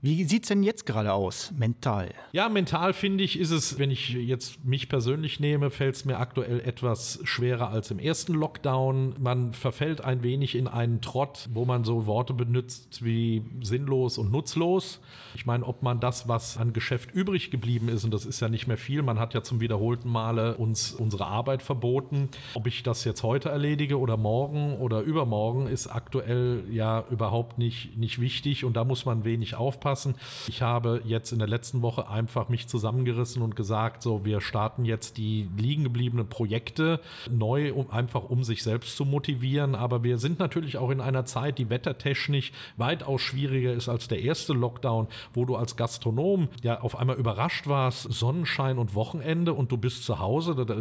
Wie 0.00 0.22
sieht 0.22 0.44
es 0.44 0.48
denn 0.50 0.62
jetzt 0.62 0.86
gerade 0.86 1.12
aus, 1.12 1.52
mental? 1.58 2.10
Ja, 2.30 2.48
mental 2.48 2.92
finde 2.92 3.24
ich, 3.24 3.36
ist 3.36 3.50
es, 3.50 3.80
wenn 3.80 3.90
ich 3.90 4.10
jetzt 4.10 4.64
mich 4.64 4.88
persönlich 4.88 5.40
nehme, 5.40 5.70
fällt 5.70 5.96
es 5.96 6.04
mir 6.04 6.18
aktuell 6.18 6.60
etwas 6.60 7.18
schwerer 7.24 7.70
als 7.70 7.90
im 7.90 7.98
ersten 7.98 8.34
Lockdown. 8.34 9.16
Man 9.18 9.54
verfällt 9.54 10.00
ein 10.00 10.22
wenig 10.22 10.54
in 10.54 10.68
einen 10.68 11.00
Trott, 11.00 11.48
wo 11.52 11.64
man 11.64 11.82
so 11.82 12.06
Worte 12.06 12.32
benutzt 12.32 13.04
wie 13.04 13.42
sinnlos 13.60 14.18
und 14.18 14.30
nutzlos. 14.30 15.00
Ich 15.34 15.46
meine, 15.46 15.66
ob 15.66 15.82
man 15.82 15.98
das, 15.98 16.28
was 16.28 16.58
an 16.58 16.72
Geschäft 16.72 17.10
übrig 17.10 17.50
geblieben 17.50 17.88
ist, 17.88 18.04
und 18.04 18.14
das 18.14 18.24
ist 18.24 18.38
ja 18.38 18.48
nicht 18.48 18.68
mehr 18.68 18.78
viel, 18.78 19.02
man 19.02 19.18
hat 19.18 19.34
ja 19.34 19.42
zum 19.42 19.58
wiederholten 19.58 20.08
Male 20.08 20.58
uns 20.58 20.92
unsere 20.92 21.26
Arbeit 21.26 21.60
verboten. 21.60 22.28
Ob 22.54 22.68
ich 22.68 22.84
das 22.84 23.02
jetzt 23.02 23.24
heute 23.24 23.48
erledige 23.48 23.98
oder 23.98 24.16
morgen 24.16 24.76
oder 24.76 25.00
übermorgen, 25.00 25.66
ist 25.66 25.88
aktuell 25.88 26.62
ja 26.70 27.04
überhaupt 27.10 27.58
nicht, 27.58 27.96
nicht 27.98 28.20
wichtig 28.20 28.64
und 28.64 28.76
da 28.76 28.84
muss 28.84 29.04
man 29.04 29.24
wenig 29.24 29.56
aufpassen 29.56 29.87
aufpassen. 29.88 30.14
Ich 30.48 30.62
habe 30.62 31.00
jetzt 31.04 31.32
in 31.32 31.38
der 31.38 31.48
letzten 31.48 31.82
Woche 31.82 32.08
einfach 32.08 32.48
mich 32.48 32.68
zusammengerissen 32.68 33.42
und 33.42 33.56
gesagt, 33.56 34.02
so, 34.02 34.24
wir 34.24 34.40
starten 34.40 34.84
jetzt 34.84 35.16
die 35.16 35.48
liegen 35.56 35.84
gebliebenen 35.84 36.28
Projekte 36.28 37.00
neu, 37.30 37.72
um 37.72 37.90
einfach 37.90 38.24
um 38.24 38.44
sich 38.44 38.62
selbst 38.62 38.96
zu 38.96 39.04
motivieren. 39.04 39.74
Aber 39.74 40.04
wir 40.04 40.18
sind 40.18 40.38
natürlich 40.38 40.76
auch 40.76 40.90
in 40.90 41.00
einer 41.00 41.24
Zeit, 41.24 41.58
die 41.58 41.70
wettertechnisch 41.70 42.52
weitaus 42.76 43.22
schwieriger 43.22 43.72
ist 43.72 43.88
als 43.88 44.08
der 44.08 44.20
erste 44.20 44.52
Lockdown, 44.52 45.08
wo 45.32 45.44
du 45.44 45.56
als 45.56 45.76
Gastronom 45.76 46.48
ja 46.62 46.80
auf 46.80 46.96
einmal 46.96 47.16
überrascht 47.16 47.66
warst, 47.66 48.12
Sonnenschein 48.12 48.78
und 48.78 48.94
Wochenende 48.94 49.54
und 49.54 49.72
du 49.72 49.76
bist 49.76 50.04
zu 50.04 50.18
Hause, 50.18 50.54
das, 50.54 50.66
das 50.66 50.76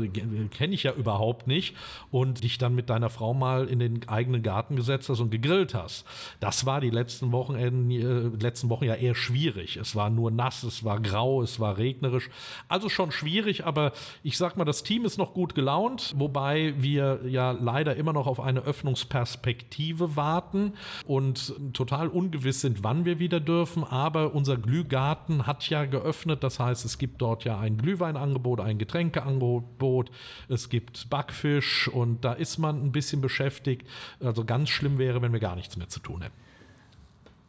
kenne 0.52 0.74
ich 0.74 0.84
ja 0.84 0.94
überhaupt 0.94 1.48
nicht, 1.48 1.76
und 2.12 2.44
dich 2.44 2.58
dann 2.58 2.76
mit 2.76 2.90
deiner 2.90 3.10
Frau 3.10 3.34
mal 3.34 3.68
in 3.68 3.80
den 3.80 4.08
eigenen 4.10 4.44
Garten 4.44 4.76
gesetzt 4.76 5.10
hast 5.10 5.20
und 5.20 5.32
gegrillt 5.32 5.74
hast. 5.74 6.06
Das 6.40 6.66
war 6.66 6.82
die 6.82 6.90
letzten 6.90 7.32
Wochenenden, 7.32 7.92
äh, 7.92 8.44
letzten 8.44 8.70
Wochen 8.70 8.86
ja 8.86 8.97
eher 8.98 9.16
schwierig. 9.16 9.78
Es 9.78 9.96
war 9.96 10.10
nur 10.10 10.32
nass, 10.32 10.64
es 10.64 10.84
war 10.84 11.00
grau, 11.00 11.42
es 11.42 11.60
war 11.60 11.78
regnerisch. 11.78 12.30
Also 12.68 12.90
schon 12.90 13.12
schwierig, 13.12 13.66
aber 13.66 13.94
ich 14.24 14.38
sag 14.38 14.58
mal, 14.58 14.66
das 14.66 14.84
Team 14.84 15.06
ist 15.06 15.18
noch 15.18 15.34
gut 15.34 15.56
gelaunt, 15.56 16.14
wobei 16.18 16.74
wir 16.78 17.22
ja 17.26 17.52
leider 17.52 17.96
immer 17.96 18.14
noch 18.14 18.28
auf 18.28 18.40
eine 18.40 18.62
Öffnungsperspektive 18.62 20.16
warten 20.16 20.74
und 21.06 21.54
total 21.74 22.08
ungewiss 22.08 22.62
sind, 22.62 22.84
wann 22.84 23.06
wir 23.06 23.20
wieder 23.20 23.40
dürfen. 23.40 23.84
Aber 23.84 24.34
unser 24.34 24.58
Glühgarten 24.58 25.48
hat 25.48 25.70
ja 25.70 25.86
geöffnet. 25.86 26.44
Das 26.44 26.60
heißt, 26.60 26.86
es 26.86 26.98
gibt 26.98 27.22
dort 27.22 27.44
ja 27.44 27.60
ein 27.60 27.78
Glühweinangebot, 27.78 28.60
ein 28.60 28.78
Getränkeangebot, 28.78 30.12
es 30.50 30.70
gibt 30.70 31.10
Backfisch 31.10 31.88
und 31.88 32.26
da 32.26 32.34
ist 32.34 32.58
man 32.58 32.84
ein 32.84 32.92
bisschen 32.92 33.22
beschäftigt. 33.22 33.88
Also 34.20 34.46
ganz 34.46 34.70
schlimm 34.70 34.98
wäre, 34.98 35.22
wenn 35.22 35.34
wir 35.34 35.40
gar 35.40 35.56
nichts 35.56 35.78
mehr 35.78 35.90
zu 35.90 36.00
tun 36.00 36.22
hätten. 36.22 36.36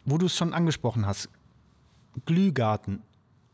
Wo 0.05 0.17
du 0.17 0.27
es 0.27 0.37
schon 0.37 0.55
angesprochen 0.55 1.07
hast, 1.07 1.29
Glühgarten. 2.27 3.03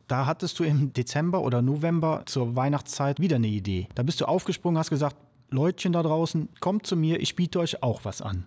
Da 0.09 0.27
hattest 0.27 0.59
du 0.59 0.64
im 0.64 0.93
Dezember 0.93 1.43
oder 1.43 1.62
November 1.62 2.23
zur 2.27 2.57
Weihnachtszeit 2.57 3.21
wieder 3.21 3.37
eine 3.37 3.47
Idee. 3.47 3.88
Da 3.95 4.03
bist 4.03 4.21
du 4.21 4.27
aufgesprungen, 4.27 4.79
hast 4.79 4.90
gesagt, 4.90 5.17
Leutchen 5.51 5.93
da 5.93 6.03
draußen, 6.03 6.49
kommt 6.61 6.87
zu 6.87 6.97
mir, 6.97 7.21
ich 7.21 7.37
biete 7.37 7.61
euch 7.61 7.83
auch 7.83 8.05
was 8.05 8.21
an. 8.21 8.47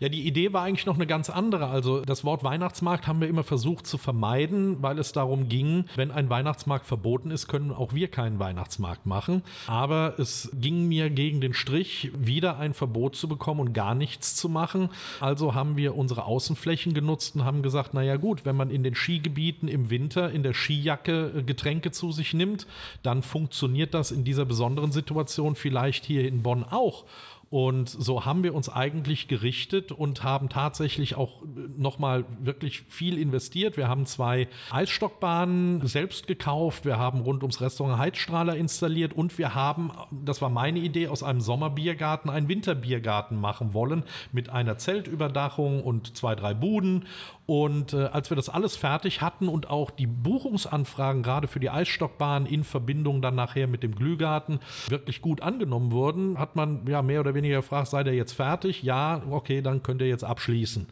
Ja, 0.00 0.08
die 0.08 0.26
Idee 0.26 0.52
war 0.52 0.62
eigentlich 0.62 0.86
noch 0.86 0.96
eine 0.96 1.06
ganz 1.06 1.30
andere. 1.30 1.66
Also 1.66 2.00
das 2.00 2.24
Wort 2.24 2.44
Weihnachtsmarkt 2.44 3.06
haben 3.06 3.20
wir 3.20 3.28
immer 3.28 3.44
versucht 3.44 3.86
zu 3.86 3.98
vermeiden, 3.98 4.82
weil 4.82 4.98
es 4.98 5.12
darum 5.12 5.48
ging, 5.48 5.84
wenn 5.96 6.10
ein 6.10 6.30
Weihnachtsmarkt 6.30 6.86
verboten 6.86 7.30
ist, 7.30 7.48
können 7.48 7.70
auch 7.70 7.94
wir 7.94 8.08
keinen 8.08 8.38
Weihnachtsmarkt 8.38 9.06
machen. 9.06 9.42
Aber 9.66 10.14
es 10.18 10.50
ging 10.54 10.88
mir 10.88 11.10
gegen 11.10 11.40
den 11.40 11.54
Strich, 11.54 12.10
wieder 12.16 12.58
ein 12.58 12.74
Verbot 12.74 13.16
zu 13.16 13.28
bekommen 13.28 13.60
und 13.60 13.72
gar 13.72 13.94
nichts 13.94 14.34
zu 14.36 14.48
machen. 14.48 14.90
Also 15.20 15.54
haben 15.54 15.76
wir 15.76 15.96
unsere 15.96 16.24
Außenflächen 16.24 16.94
genutzt 16.94 17.36
und 17.36 17.44
haben 17.44 17.62
gesagt, 17.62 17.94
naja 17.94 18.16
gut, 18.16 18.44
wenn 18.44 18.56
man 18.56 18.70
in 18.70 18.82
den 18.82 18.94
Skigebieten 18.94 19.68
im 19.68 19.90
Winter 19.90 20.30
in 20.30 20.42
der 20.42 20.54
Skijacke 20.54 21.32
äh, 21.36 21.42
Getränke 21.42 21.90
zu 21.90 22.12
sich 22.12 22.34
nimmt, 22.34 22.66
dann 23.02 23.22
funktioniert 23.22 23.94
das 23.94 24.10
in 24.10 24.24
dieser 24.24 24.44
besonderen 24.44 24.92
Situation 24.92 25.54
vielleicht 25.54 26.04
hier 26.04 26.26
in 26.26 26.42
Bonn 26.42 26.64
auch. 26.64 27.04
Und 27.50 27.88
so 27.88 28.24
haben 28.24 28.42
wir 28.42 28.54
uns 28.54 28.68
eigentlich 28.68 29.28
gerichtet 29.28 29.92
und 29.92 30.22
haben 30.22 30.48
tatsächlich 30.48 31.14
auch 31.14 31.42
nochmal 31.76 32.24
wirklich 32.40 32.82
viel 32.88 33.18
investiert. 33.18 33.76
Wir 33.76 33.88
haben 33.88 34.06
zwei 34.06 34.48
Eisstockbahnen 34.70 35.86
selbst 35.86 36.26
gekauft. 36.26 36.84
Wir 36.84 36.98
haben 36.98 37.20
rund 37.20 37.42
ums 37.42 37.60
Restaurant 37.60 37.98
Heizstrahler 37.98 38.56
installiert 38.56 39.12
und 39.12 39.38
wir 39.38 39.54
haben, 39.54 39.92
das 40.10 40.42
war 40.42 40.50
meine 40.50 40.78
Idee, 40.78 41.08
aus 41.08 41.22
einem 41.22 41.40
Sommerbiergarten 41.40 42.30
einen 42.30 42.48
Winterbiergarten 42.48 43.40
machen 43.40 43.74
wollen 43.74 44.04
mit 44.32 44.50
einer 44.50 44.78
Zeltüberdachung 44.78 45.82
und 45.82 46.16
zwei, 46.16 46.34
drei 46.34 46.54
Buden 46.54 47.04
und 47.46 47.92
äh, 47.92 48.04
als 48.06 48.30
wir 48.30 48.36
das 48.36 48.48
alles 48.48 48.76
fertig 48.76 49.20
hatten 49.20 49.48
und 49.48 49.68
auch 49.68 49.90
die 49.90 50.06
Buchungsanfragen 50.06 51.22
gerade 51.22 51.46
für 51.46 51.60
die 51.60 51.68
Eisstockbahn 51.68 52.46
in 52.46 52.64
Verbindung 52.64 53.20
dann 53.20 53.34
nachher 53.34 53.66
mit 53.66 53.82
dem 53.82 53.94
Glühgarten 53.94 54.60
wirklich 54.88 55.20
gut 55.20 55.42
angenommen 55.42 55.92
wurden, 55.92 56.38
hat 56.38 56.56
man 56.56 56.86
ja 56.86 57.02
mehr 57.02 57.20
oder 57.20 57.34
weniger 57.34 57.43
gefragt, 57.50 57.88
seid 57.88 58.06
ihr 58.06 58.14
jetzt 58.14 58.32
fertig? 58.32 58.82
Ja, 58.82 59.22
okay, 59.30 59.62
dann 59.62 59.82
könnt 59.82 60.00
ihr 60.00 60.08
jetzt 60.08 60.24
abschließen. 60.24 60.86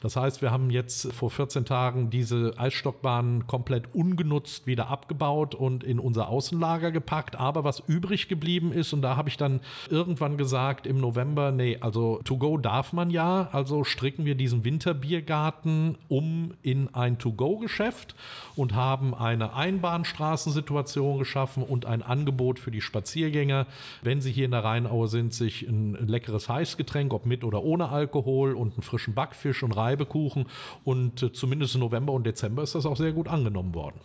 Das 0.00 0.16
heißt, 0.16 0.42
wir 0.42 0.50
haben 0.50 0.70
jetzt 0.70 1.12
vor 1.12 1.30
14 1.30 1.64
Tagen 1.64 2.10
diese 2.10 2.54
Eisstockbahn 2.56 3.46
komplett 3.46 3.94
ungenutzt 3.94 4.66
wieder 4.66 4.88
abgebaut 4.88 5.54
und 5.54 5.84
in 5.84 5.98
unser 5.98 6.28
Außenlager 6.28 6.90
gepackt. 6.90 7.36
Aber 7.36 7.64
was 7.64 7.82
übrig 7.86 8.28
geblieben 8.28 8.72
ist, 8.72 8.92
und 8.92 9.02
da 9.02 9.16
habe 9.16 9.28
ich 9.28 9.36
dann 9.36 9.60
irgendwann 9.88 10.36
gesagt 10.36 10.86
im 10.86 10.98
November, 10.98 11.52
nee, 11.52 11.78
also 11.80 12.20
to 12.24 12.36
go 12.36 12.58
darf 12.58 12.92
man 12.92 13.10
ja, 13.10 13.48
also 13.52 13.84
stricken 13.84 14.24
wir 14.24 14.34
diesen 14.34 14.64
Winterbiergarten 14.64 15.96
um 16.08 16.54
in 16.62 16.94
ein 16.94 17.18
To-Go-Geschäft 17.18 18.14
und 18.56 18.74
haben 18.74 19.14
eine 19.14 19.54
Einbahnstraßensituation 19.54 21.18
geschaffen 21.18 21.62
und 21.62 21.86
ein 21.86 22.02
Angebot 22.02 22.58
für 22.58 22.70
die 22.70 22.80
Spaziergänger, 22.80 23.66
wenn 24.02 24.20
sie 24.20 24.32
hier 24.32 24.44
in 24.44 24.50
der 24.50 24.64
Rheinaue 24.64 25.08
sind, 25.08 25.34
sich 25.34 25.68
ein 25.68 25.79
leckeres 25.94 26.48
Heißgetränk, 26.48 27.12
ob 27.12 27.26
mit 27.26 27.44
oder 27.44 27.62
ohne 27.62 27.88
Alkohol 27.88 28.54
und 28.54 28.74
einen 28.74 28.82
frischen 28.82 29.14
Backfisch 29.14 29.62
und 29.62 29.72
Reibekuchen. 29.72 30.46
Und 30.84 31.22
äh, 31.22 31.32
zumindest 31.32 31.74
im 31.74 31.80
November 31.80 32.12
und 32.12 32.26
Dezember 32.26 32.62
ist 32.62 32.74
das 32.74 32.86
auch 32.86 32.96
sehr 32.96 33.12
gut 33.12 33.28
angenommen 33.28 33.74
worden. 33.74 34.00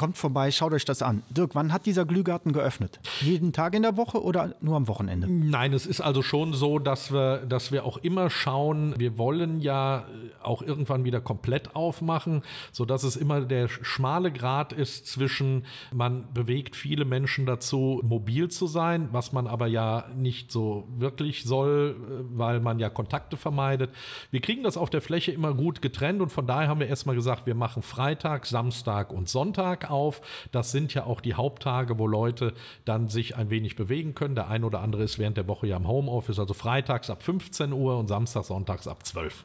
Kommt 0.00 0.16
vorbei, 0.16 0.50
schaut 0.50 0.72
euch 0.72 0.86
das 0.86 1.02
an. 1.02 1.22
Dirk, 1.28 1.54
wann 1.54 1.74
hat 1.74 1.84
dieser 1.84 2.06
Glühgarten 2.06 2.54
geöffnet? 2.54 2.98
Jeden 3.20 3.52
Tag 3.52 3.74
in 3.74 3.82
der 3.82 3.98
Woche 3.98 4.24
oder 4.24 4.54
nur 4.62 4.74
am 4.76 4.88
Wochenende? 4.88 5.30
Nein, 5.30 5.74
es 5.74 5.84
ist 5.84 6.00
also 6.00 6.22
schon 6.22 6.54
so, 6.54 6.78
dass 6.78 7.12
wir, 7.12 7.44
dass 7.44 7.70
wir 7.70 7.84
auch 7.84 7.98
immer 7.98 8.30
schauen, 8.30 8.94
wir 8.96 9.18
wollen 9.18 9.60
ja 9.60 10.06
auch 10.42 10.62
irgendwann 10.62 11.04
wieder 11.04 11.20
komplett 11.20 11.76
aufmachen, 11.76 12.40
sodass 12.72 13.02
es 13.02 13.16
immer 13.16 13.42
der 13.42 13.68
schmale 13.68 14.32
Grad 14.32 14.72
ist 14.72 15.06
zwischen, 15.06 15.66
man 15.92 16.32
bewegt 16.32 16.76
viele 16.76 17.04
Menschen 17.04 17.44
dazu, 17.44 18.00
mobil 18.02 18.48
zu 18.48 18.66
sein, 18.68 19.10
was 19.12 19.32
man 19.32 19.46
aber 19.46 19.66
ja 19.66 20.06
nicht 20.16 20.50
so 20.50 20.88
wirklich 20.96 21.44
soll, 21.44 21.94
weil 22.32 22.60
man 22.60 22.78
ja 22.78 22.88
Kontakte 22.88 23.36
vermeidet. 23.36 23.90
Wir 24.30 24.40
kriegen 24.40 24.62
das 24.62 24.78
auf 24.78 24.88
der 24.88 25.02
Fläche 25.02 25.32
immer 25.32 25.52
gut 25.52 25.82
getrennt 25.82 26.22
und 26.22 26.32
von 26.32 26.46
daher 26.46 26.68
haben 26.68 26.80
wir 26.80 26.88
erstmal 26.88 27.16
gesagt, 27.16 27.44
wir 27.44 27.54
machen 27.54 27.82
Freitag, 27.82 28.46
Samstag 28.46 29.12
und 29.12 29.28
Sonntag 29.28 29.89
auf. 29.90 30.20
Das 30.52 30.72
sind 30.72 30.94
ja 30.94 31.04
auch 31.04 31.20
die 31.20 31.34
Haupttage, 31.34 31.98
wo 31.98 32.06
Leute 32.06 32.54
dann 32.84 33.08
sich 33.08 33.36
ein 33.36 33.50
wenig 33.50 33.76
bewegen 33.76 34.14
können. 34.14 34.34
Der 34.34 34.48
eine 34.48 34.64
oder 34.66 34.80
andere 34.80 35.02
ist 35.02 35.18
während 35.18 35.36
der 35.36 35.48
Woche 35.48 35.66
ja 35.66 35.76
im 35.76 35.88
Homeoffice, 35.88 36.38
also 36.38 36.54
freitags 36.54 37.10
ab 37.10 37.22
15 37.22 37.72
Uhr 37.72 37.98
und 37.98 38.08
samstags, 38.08 38.48
sonntags 38.48 38.86
ab 38.86 39.04
12. 39.04 39.44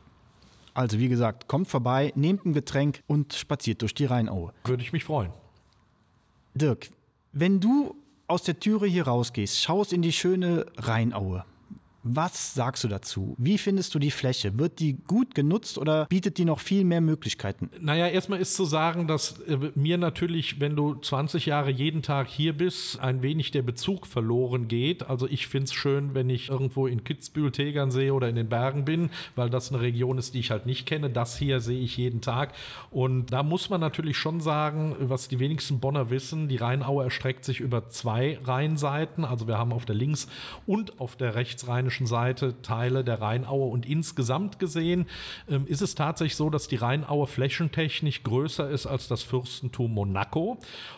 Also 0.74 1.00
wie 1.00 1.08
gesagt, 1.08 1.48
kommt 1.48 1.70
vorbei, 1.70 2.12
nehmt 2.16 2.46
ein 2.46 2.54
Getränk 2.54 3.02
und 3.08 3.34
spaziert 3.34 3.82
durch 3.82 3.94
die 3.94 4.06
Rheinaue. 4.06 4.52
Würde 4.66 4.84
ich 4.84 4.92
mich 4.92 5.06
freuen. 5.06 5.32
Dirk, 6.54 6.90
wenn 7.32 7.60
du 7.60 7.96
aus 8.28 8.44
der 8.44 8.60
Türe 8.60 8.88
hier 8.88 9.08
rausgehst, 9.08 9.62
schaust 9.62 9.94
in 9.94 10.02
die 10.02 10.12
schöne 10.12 10.66
Rheinaue, 10.78 11.46
was 12.08 12.54
sagst 12.54 12.84
du 12.84 12.88
dazu? 12.88 13.36
Wie 13.40 13.58
findest 13.58 13.96
du 13.96 14.00
die 14.00 14.12
Fläche? 14.12 14.60
Wird 14.60 14.80
die 14.80 14.94
gut 15.08 15.34
genutzt 15.34 15.80
oder 15.80 16.06
bietet 16.06 16.38
die 16.38 16.46
noch 16.46 16.60
viel 16.60 16.84
mehr 16.84 17.02
Möglichkeiten? 17.02 17.72
Naja, 17.82 18.08
erstmal 18.08 18.40
ist 18.40 18.56
zu 18.56 18.64
sagen, 18.64 19.08
dass 19.08 19.40
äh, 19.42 19.72
mir 19.74 19.98
natürlich, 19.98 20.60
wenn 20.60 20.76
du 20.76 20.94
20 20.94 21.48
Jahre 21.48 21.72
jeden 21.72 22.04
Tag 22.04 22.28
hier 22.28 22.54
bist, 22.54 23.00
ein 23.00 23.24
wenig 23.24 23.50
der 23.50 23.64
Bezug 23.64 24.06
verloren 24.06 24.68
geht. 24.68 25.10
Also 25.10 25.28
ich 25.28 25.48
finde 25.48 25.66
es 25.66 25.74
schön, 25.74 26.14
wenn 26.14 26.30
ich 26.30 26.50
irgendwo 26.50 26.86
in 26.86 27.04
Kitzbühel, 27.04 27.52
Tegernsee 27.52 28.12
oder 28.12 28.30
in 28.30 28.36
den 28.36 28.50
Bergen 28.50 28.86
bin, 28.86 29.10
weil 29.36 29.50
das 29.50 29.72
eine 29.72 29.82
Region 29.82 30.20
ist, 30.20 30.36
die 30.36 30.40
ich 30.42 30.52
halt 30.52 30.68
nicht 30.68 30.86
kenne. 30.86 31.10
Das 31.10 31.38
hier 31.40 31.60
sehe 31.60 31.80
ich 31.80 31.98
jeden 31.98 32.22
Tag. 32.22 32.54
Und 32.92 33.32
da 33.32 33.42
muss 33.42 33.72
man 33.72 33.82
natürlich 33.82 34.18
schon 34.18 34.42
sagen, 34.42 34.96
was 35.00 35.28
die 35.28 35.40
wenigsten 35.40 35.80
Bonner 35.80 36.12
wissen, 36.12 36.50
die 36.50 36.58
Rheinaue 36.58 37.04
erstreckt 37.04 37.46
sich 37.46 37.62
über 37.62 37.90
zwei 37.90 38.38
Rheinseiten. 38.44 39.26
Also 39.26 39.48
wir 39.48 39.58
haben 39.58 39.74
auf 39.74 39.86
der 39.86 39.96
links- 39.96 40.28
und 40.68 41.00
auf 41.00 41.16
der 41.16 41.34
rechtsrheinischen 41.34 41.95
rheinischen 41.96 42.08
Seite 42.08 42.62
Teile 42.62 43.04
der 43.04 43.22
Rheinaue 43.22 43.70
und 43.72 43.86
insgesamt 43.86 44.60
gesehen 44.60 45.06
ähm, 45.50 45.66
ist 45.68 45.82
es 45.82 45.96
tatsächlich 45.96 46.36
so, 46.36 46.50
dass 46.50 46.68
die 46.68 46.76
Rheinaue 46.76 47.28
flächentechnisch 47.28 48.24
größer 48.24 48.70
ist 48.70 48.86
als 48.86 49.08
das 49.08 49.24
Fürstentum 49.24 49.94
Monaco. 49.94 50.58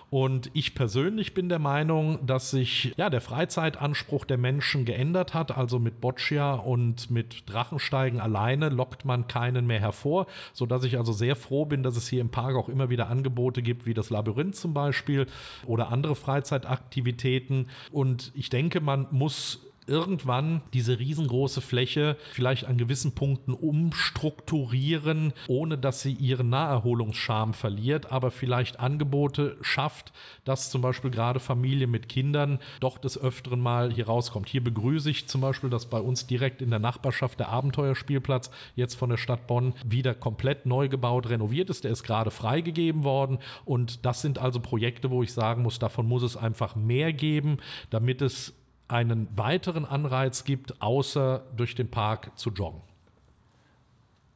Und 0.09 0.49
ich 0.53 0.73
persönlich 0.73 1.33
bin 1.33 1.49
der 1.49 1.59
Meinung, 1.59 2.25
dass 2.25 2.51
sich 2.51 2.93
ja 2.97 3.09
der 3.09 3.19
Freizeitanspruch 3.19 4.23
der 4.23 4.37
Menschen 4.37 4.85
geändert 4.85 5.33
hat. 5.33 5.55
Also 5.55 5.79
mit 5.79 5.99
Boccia 5.99 6.53
und 6.53 7.11
mit 7.11 7.43
Drachensteigen 7.47 8.21
alleine 8.21 8.69
lockt 8.69 9.03
man 9.03 9.27
keinen 9.27 9.67
mehr 9.67 9.81
hervor, 9.81 10.27
sodass 10.53 10.85
ich 10.85 10.97
also 10.97 11.11
sehr 11.11 11.35
froh 11.35 11.65
bin, 11.65 11.83
dass 11.83 11.97
es 11.97 12.07
hier 12.07 12.21
im 12.21 12.29
Park 12.29 12.55
auch 12.55 12.69
immer 12.69 12.89
wieder 12.89 13.09
Angebote 13.09 13.61
gibt, 13.61 13.85
wie 13.85 13.93
das 13.93 14.09
Labyrinth 14.09 14.55
zum 14.55 14.73
Beispiel 14.73 15.27
oder 15.65 15.91
andere 15.91 16.15
Freizeitaktivitäten. 16.15 17.67
Und 17.91 18.31
ich 18.33 18.49
denke, 18.49 18.79
man 18.79 19.07
muss 19.11 19.66
irgendwann 19.87 20.61
diese 20.73 20.99
riesengroße 20.99 21.61
Fläche 21.61 22.17
vielleicht 22.31 22.65
an 22.65 22.77
gewissen 22.77 23.13
Punkten 23.13 23.53
umstrukturieren, 23.53 25.33
ohne 25.47 25.77
dass 25.77 26.01
sie 26.01 26.13
ihren 26.13 26.49
Naherholungscharme 26.49 27.53
verliert, 27.53 28.11
aber 28.11 28.31
vielleicht 28.31 28.79
Angebote 28.79 29.57
schafft, 29.61 30.13
dass 30.43 30.69
zum 30.69 30.81
Beispiel 30.81 31.11
gerade 31.11 31.39
Familien 31.39 31.91
mit 31.91 32.09
Kindern 32.09 32.59
doch 32.79 32.97
des 32.97 33.19
Öfteren 33.19 33.59
mal 33.59 33.91
hier 33.91 34.07
rauskommt. 34.07 34.49
Hier 34.49 34.63
begrüße 34.63 35.09
ich 35.09 35.27
zum 35.27 35.41
Beispiel, 35.41 35.69
dass 35.69 35.85
bei 35.85 35.99
uns 35.99 36.27
direkt 36.27 36.61
in 36.61 36.69
der 36.69 36.79
Nachbarschaft 36.79 37.39
der 37.39 37.49
Abenteuerspielplatz 37.49 38.51
jetzt 38.75 38.95
von 38.95 39.09
der 39.09 39.17
Stadt 39.17 39.47
Bonn 39.47 39.73
wieder 39.85 40.13
komplett 40.13 40.65
neu 40.65 40.89
gebaut, 40.89 41.29
renoviert 41.29 41.69
ist. 41.69 41.83
Der 41.83 41.91
ist 41.91 42.03
gerade 42.03 42.31
freigegeben 42.31 43.03
worden 43.03 43.39
und 43.65 44.05
das 44.05 44.21
sind 44.21 44.39
also 44.39 44.59
Projekte, 44.59 45.09
wo 45.09 45.23
ich 45.23 45.33
sagen 45.33 45.63
muss, 45.63 45.79
davon 45.79 46.07
muss 46.07 46.23
es 46.23 46.37
einfach 46.37 46.75
mehr 46.75 47.13
geben, 47.13 47.57
damit 47.89 48.21
es 48.21 48.53
einen 48.87 49.27
weiteren 49.37 49.85
Anreiz 49.85 50.43
gibt, 50.43 50.81
außer 50.81 51.43
durch 51.55 51.75
den 51.75 51.89
Park 51.89 52.31
zu 52.37 52.51
joggen. 52.51 52.81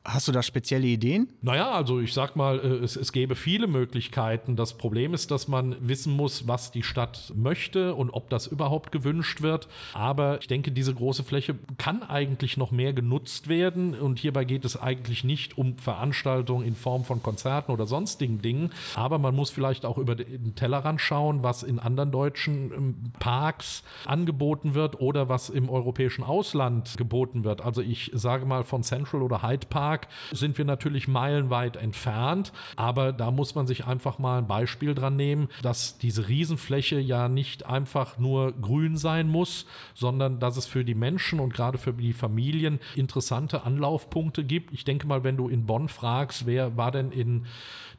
Hast 0.03 0.27
du 0.27 0.31
da 0.31 0.41
spezielle 0.41 0.87
Ideen? 0.87 1.29
Naja, 1.43 1.69
also 1.71 1.99
ich 1.99 2.11
sag 2.11 2.35
mal, 2.35 2.59
äh, 2.59 2.83
es, 2.83 2.95
es 2.95 3.11
gäbe 3.11 3.35
viele 3.35 3.67
Möglichkeiten. 3.67 4.55
Das 4.55 4.73
Problem 4.73 5.13
ist, 5.13 5.29
dass 5.29 5.47
man 5.47 5.75
wissen 5.79 6.15
muss, 6.15 6.47
was 6.47 6.71
die 6.71 6.81
Stadt 6.81 7.31
möchte 7.35 7.93
und 7.93 8.09
ob 8.09 8.27
das 8.31 8.47
überhaupt 8.47 8.91
gewünscht 8.91 9.43
wird. 9.43 9.67
Aber 9.93 10.39
ich 10.39 10.47
denke, 10.47 10.71
diese 10.71 10.95
große 10.95 11.23
Fläche 11.23 11.53
kann 11.77 12.01
eigentlich 12.01 12.57
noch 12.57 12.71
mehr 12.71 12.93
genutzt 12.93 13.47
werden. 13.47 13.93
Und 13.93 14.17
hierbei 14.17 14.43
geht 14.43 14.65
es 14.65 14.75
eigentlich 14.75 15.23
nicht 15.23 15.59
um 15.59 15.77
Veranstaltungen 15.77 16.65
in 16.65 16.75
Form 16.75 17.03
von 17.03 17.21
Konzerten 17.21 17.71
oder 17.71 17.85
sonstigen 17.85 18.41
Dingen. 18.41 18.71
Aber 18.95 19.19
man 19.19 19.35
muss 19.35 19.51
vielleicht 19.51 19.85
auch 19.85 19.99
über 19.99 20.15
den 20.15 20.55
Tellerrand 20.55 20.99
schauen, 20.99 21.43
was 21.43 21.61
in 21.61 21.77
anderen 21.77 22.11
deutschen 22.11 22.71
ähm, 22.71 22.95
Parks 23.19 23.83
angeboten 24.05 24.73
wird 24.73 24.99
oder 24.99 25.29
was 25.29 25.51
im 25.51 25.69
europäischen 25.69 26.23
Ausland 26.23 26.97
geboten 26.97 27.43
wird. 27.43 27.61
Also 27.61 27.83
ich 27.83 28.09
sage 28.15 28.47
mal 28.47 28.63
von 28.63 28.81
Central 28.81 29.21
oder 29.21 29.43
Hyde 29.43 29.67
Park 29.67 29.90
Park 29.91 30.07
sind 30.31 30.57
wir 30.57 30.63
natürlich 30.63 31.09
meilenweit 31.09 31.75
entfernt. 31.75 32.53
Aber 32.77 33.11
da 33.11 33.29
muss 33.29 33.55
man 33.55 33.67
sich 33.67 33.85
einfach 33.85 34.19
mal 34.19 34.37
ein 34.37 34.47
Beispiel 34.47 34.95
dran 34.95 35.17
nehmen, 35.17 35.49
dass 35.61 35.97
diese 35.97 36.29
Riesenfläche 36.29 36.99
ja 36.99 37.27
nicht 37.27 37.65
einfach 37.65 38.17
nur 38.17 38.53
grün 38.53 38.95
sein 38.95 39.27
muss, 39.27 39.65
sondern 39.93 40.39
dass 40.39 40.55
es 40.55 40.65
für 40.65 40.85
die 40.85 40.95
Menschen 40.95 41.41
und 41.41 41.53
gerade 41.53 41.77
für 41.77 41.93
die 41.93 42.13
Familien 42.13 42.79
interessante 42.95 43.63
Anlaufpunkte 43.63 44.45
gibt. 44.45 44.73
Ich 44.73 44.85
denke 44.85 45.07
mal, 45.07 45.25
wenn 45.25 45.35
du 45.35 45.49
in 45.49 45.65
Bonn 45.65 45.89
fragst, 45.89 46.45
wer 46.45 46.77
war 46.77 46.91
denn 46.91 47.11
in 47.11 47.45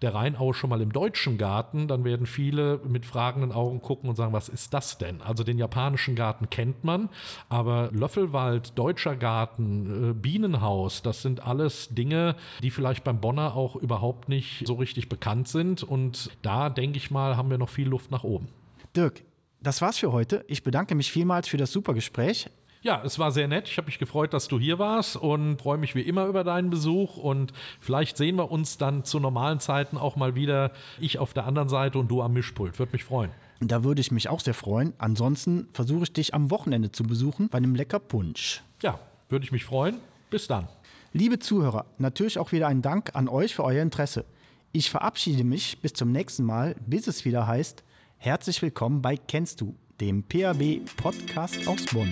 der 0.03 0.15
Rheinau 0.15 0.53
schon 0.53 0.71
mal 0.71 0.81
im 0.81 0.93
deutschen 0.93 1.39
Garten, 1.39 1.89
dann 1.89 2.05
werden 2.05 2.27
viele 2.27 2.81
mit 2.87 3.07
fragenden 3.07 3.53
Augen 3.53 3.81
gucken 3.81 4.09
und 4.09 4.17
sagen, 4.17 4.33
was 4.33 4.49
ist 4.49 4.75
das 4.75 4.99
denn? 4.99 5.23
Also 5.23 5.45
den 5.45 5.59
japanischen 5.59 6.17
Garten 6.17 6.51
kennt 6.51 6.85
man, 6.85 7.09
aber 7.49 7.91
Löffelwald, 7.93 8.79
deutscher 8.79 9.17
Garten, 9.17 10.11
äh, 10.11 10.13
Bienenhaus, 10.15 11.03
das 11.03 11.23
sind 11.23 11.47
alles 11.47 11.89
Dinge, 11.91 12.37
die 12.63 12.71
vielleicht 12.71 13.05
beim 13.05 13.21
Bonner 13.21 13.55
auch 13.55 13.77
überhaupt 13.77 14.29
nicht 14.29 14.67
so 14.67 14.75
richtig 14.75 15.09
bekannt 15.09 15.49
sind. 15.49 15.83
Und 15.83 16.31
da, 16.43 16.71
denke 16.71 16.97
ich 16.97 17.11
mal, 17.11 17.37
haben 17.37 17.51
wir 17.51 17.59
noch 17.59 17.69
viel 17.69 17.89
Luft 17.89 18.11
nach 18.11 18.25
oben. 18.25 18.49
Dirk, 18.97 19.23
das 19.61 19.81
war's 19.81 19.99
für 19.99 20.13
heute. 20.13 20.45
Ich 20.49 20.63
bedanke 20.63 20.95
mich 20.95 21.11
vielmals 21.13 21.49
für 21.49 21.57
das 21.57 21.73
super 21.73 21.95
Gespräch. 21.95 22.51
Ja, 22.83 23.01
es 23.05 23.21
war 23.21 23.31
sehr 23.31 23.47
nett. 23.47 23.69
Ich 23.69 23.77
habe 23.77 23.87
mich 23.87 24.01
gefreut, 24.01 24.33
dass 24.33 24.49
du 24.49 24.59
hier 24.59 24.81
warst 24.81 25.17
und 25.17 25.63
freue 25.63 25.79
mich 25.79 25.95
wie 25.95 26.01
immer 26.01 26.27
über 26.27 26.43
deinen 26.43 26.69
Besuch. 26.69 27.17
Und 27.17 27.53
vielleicht 27.79 28.17
sehen 28.17 28.35
wir 28.37 28.51
uns 28.51 28.77
dann 28.77 29.05
zu 29.05 29.21
normalen 29.21 29.61
Zeiten 29.61 29.97
auch 29.97 30.17
mal 30.17 30.35
wieder. 30.35 30.73
Ich 30.99 31.21
auf 31.21 31.33
der 31.33 31.47
anderen 31.47 31.69
Seite 31.69 31.99
und 32.01 32.09
du 32.09 32.23
am 32.23 32.33
Mischpult. 32.33 32.81
Würde 32.81 32.91
mich 32.91 33.05
freuen. 33.05 33.31
Da 33.61 33.85
würde 33.85 34.01
ich 34.01 34.11
mich 34.11 34.29
auch 34.29 34.41
sehr 34.41 34.55
freuen. 34.55 34.95
Ansonsten 34.99 35.69
versuche 35.73 36.03
ich 36.03 36.13
dich 36.13 36.35
am 36.35 36.51
Wochenende 36.51 36.91
zu 36.91 37.05
besuchen 37.05 37.49
bei 37.49 37.59
einem 37.59 37.77
lecker 37.77 38.01
Punsch. 38.01 38.63
Ja, 38.83 38.99
würde 39.29 39.45
ich 39.45 39.53
mich 39.53 39.65
freuen. 39.65 39.99
Bis 40.31 40.49
dann. 40.49 40.67
Liebe 41.13 41.39
Zuhörer, 41.39 41.87
natürlich 41.99 42.39
auch 42.41 42.51
wieder 42.51 42.67
ein 42.67 42.83
Dank 42.83 43.15
an 43.15 43.29
euch 43.29 43.55
für 43.55 43.63
euer 43.63 43.83
Interesse. 43.83 44.25
Ich 44.73 44.91
verabschiede 44.91 45.45
mich 45.45 45.81
bis 45.81 45.93
zum 45.93 46.11
nächsten 46.11 46.43
Mal, 46.43 46.75
bis 46.85 47.07
es 47.07 47.25
wieder 47.25 47.47
heißt, 47.47 47.85
herzlich 48.17 48.61
willkommen 48.61 49.03
bei 49.03 49.17
Kennst 49.17 49.61
du, 49.61 49.77
dem 50.03 50.25
PAB 50.25 50.81
Podcast 50.97 51.69
aus 51.69 51.87
Bonn. 51.93 52.11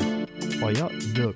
Euer 0.62 0.88
Dirk. 1.16 1.34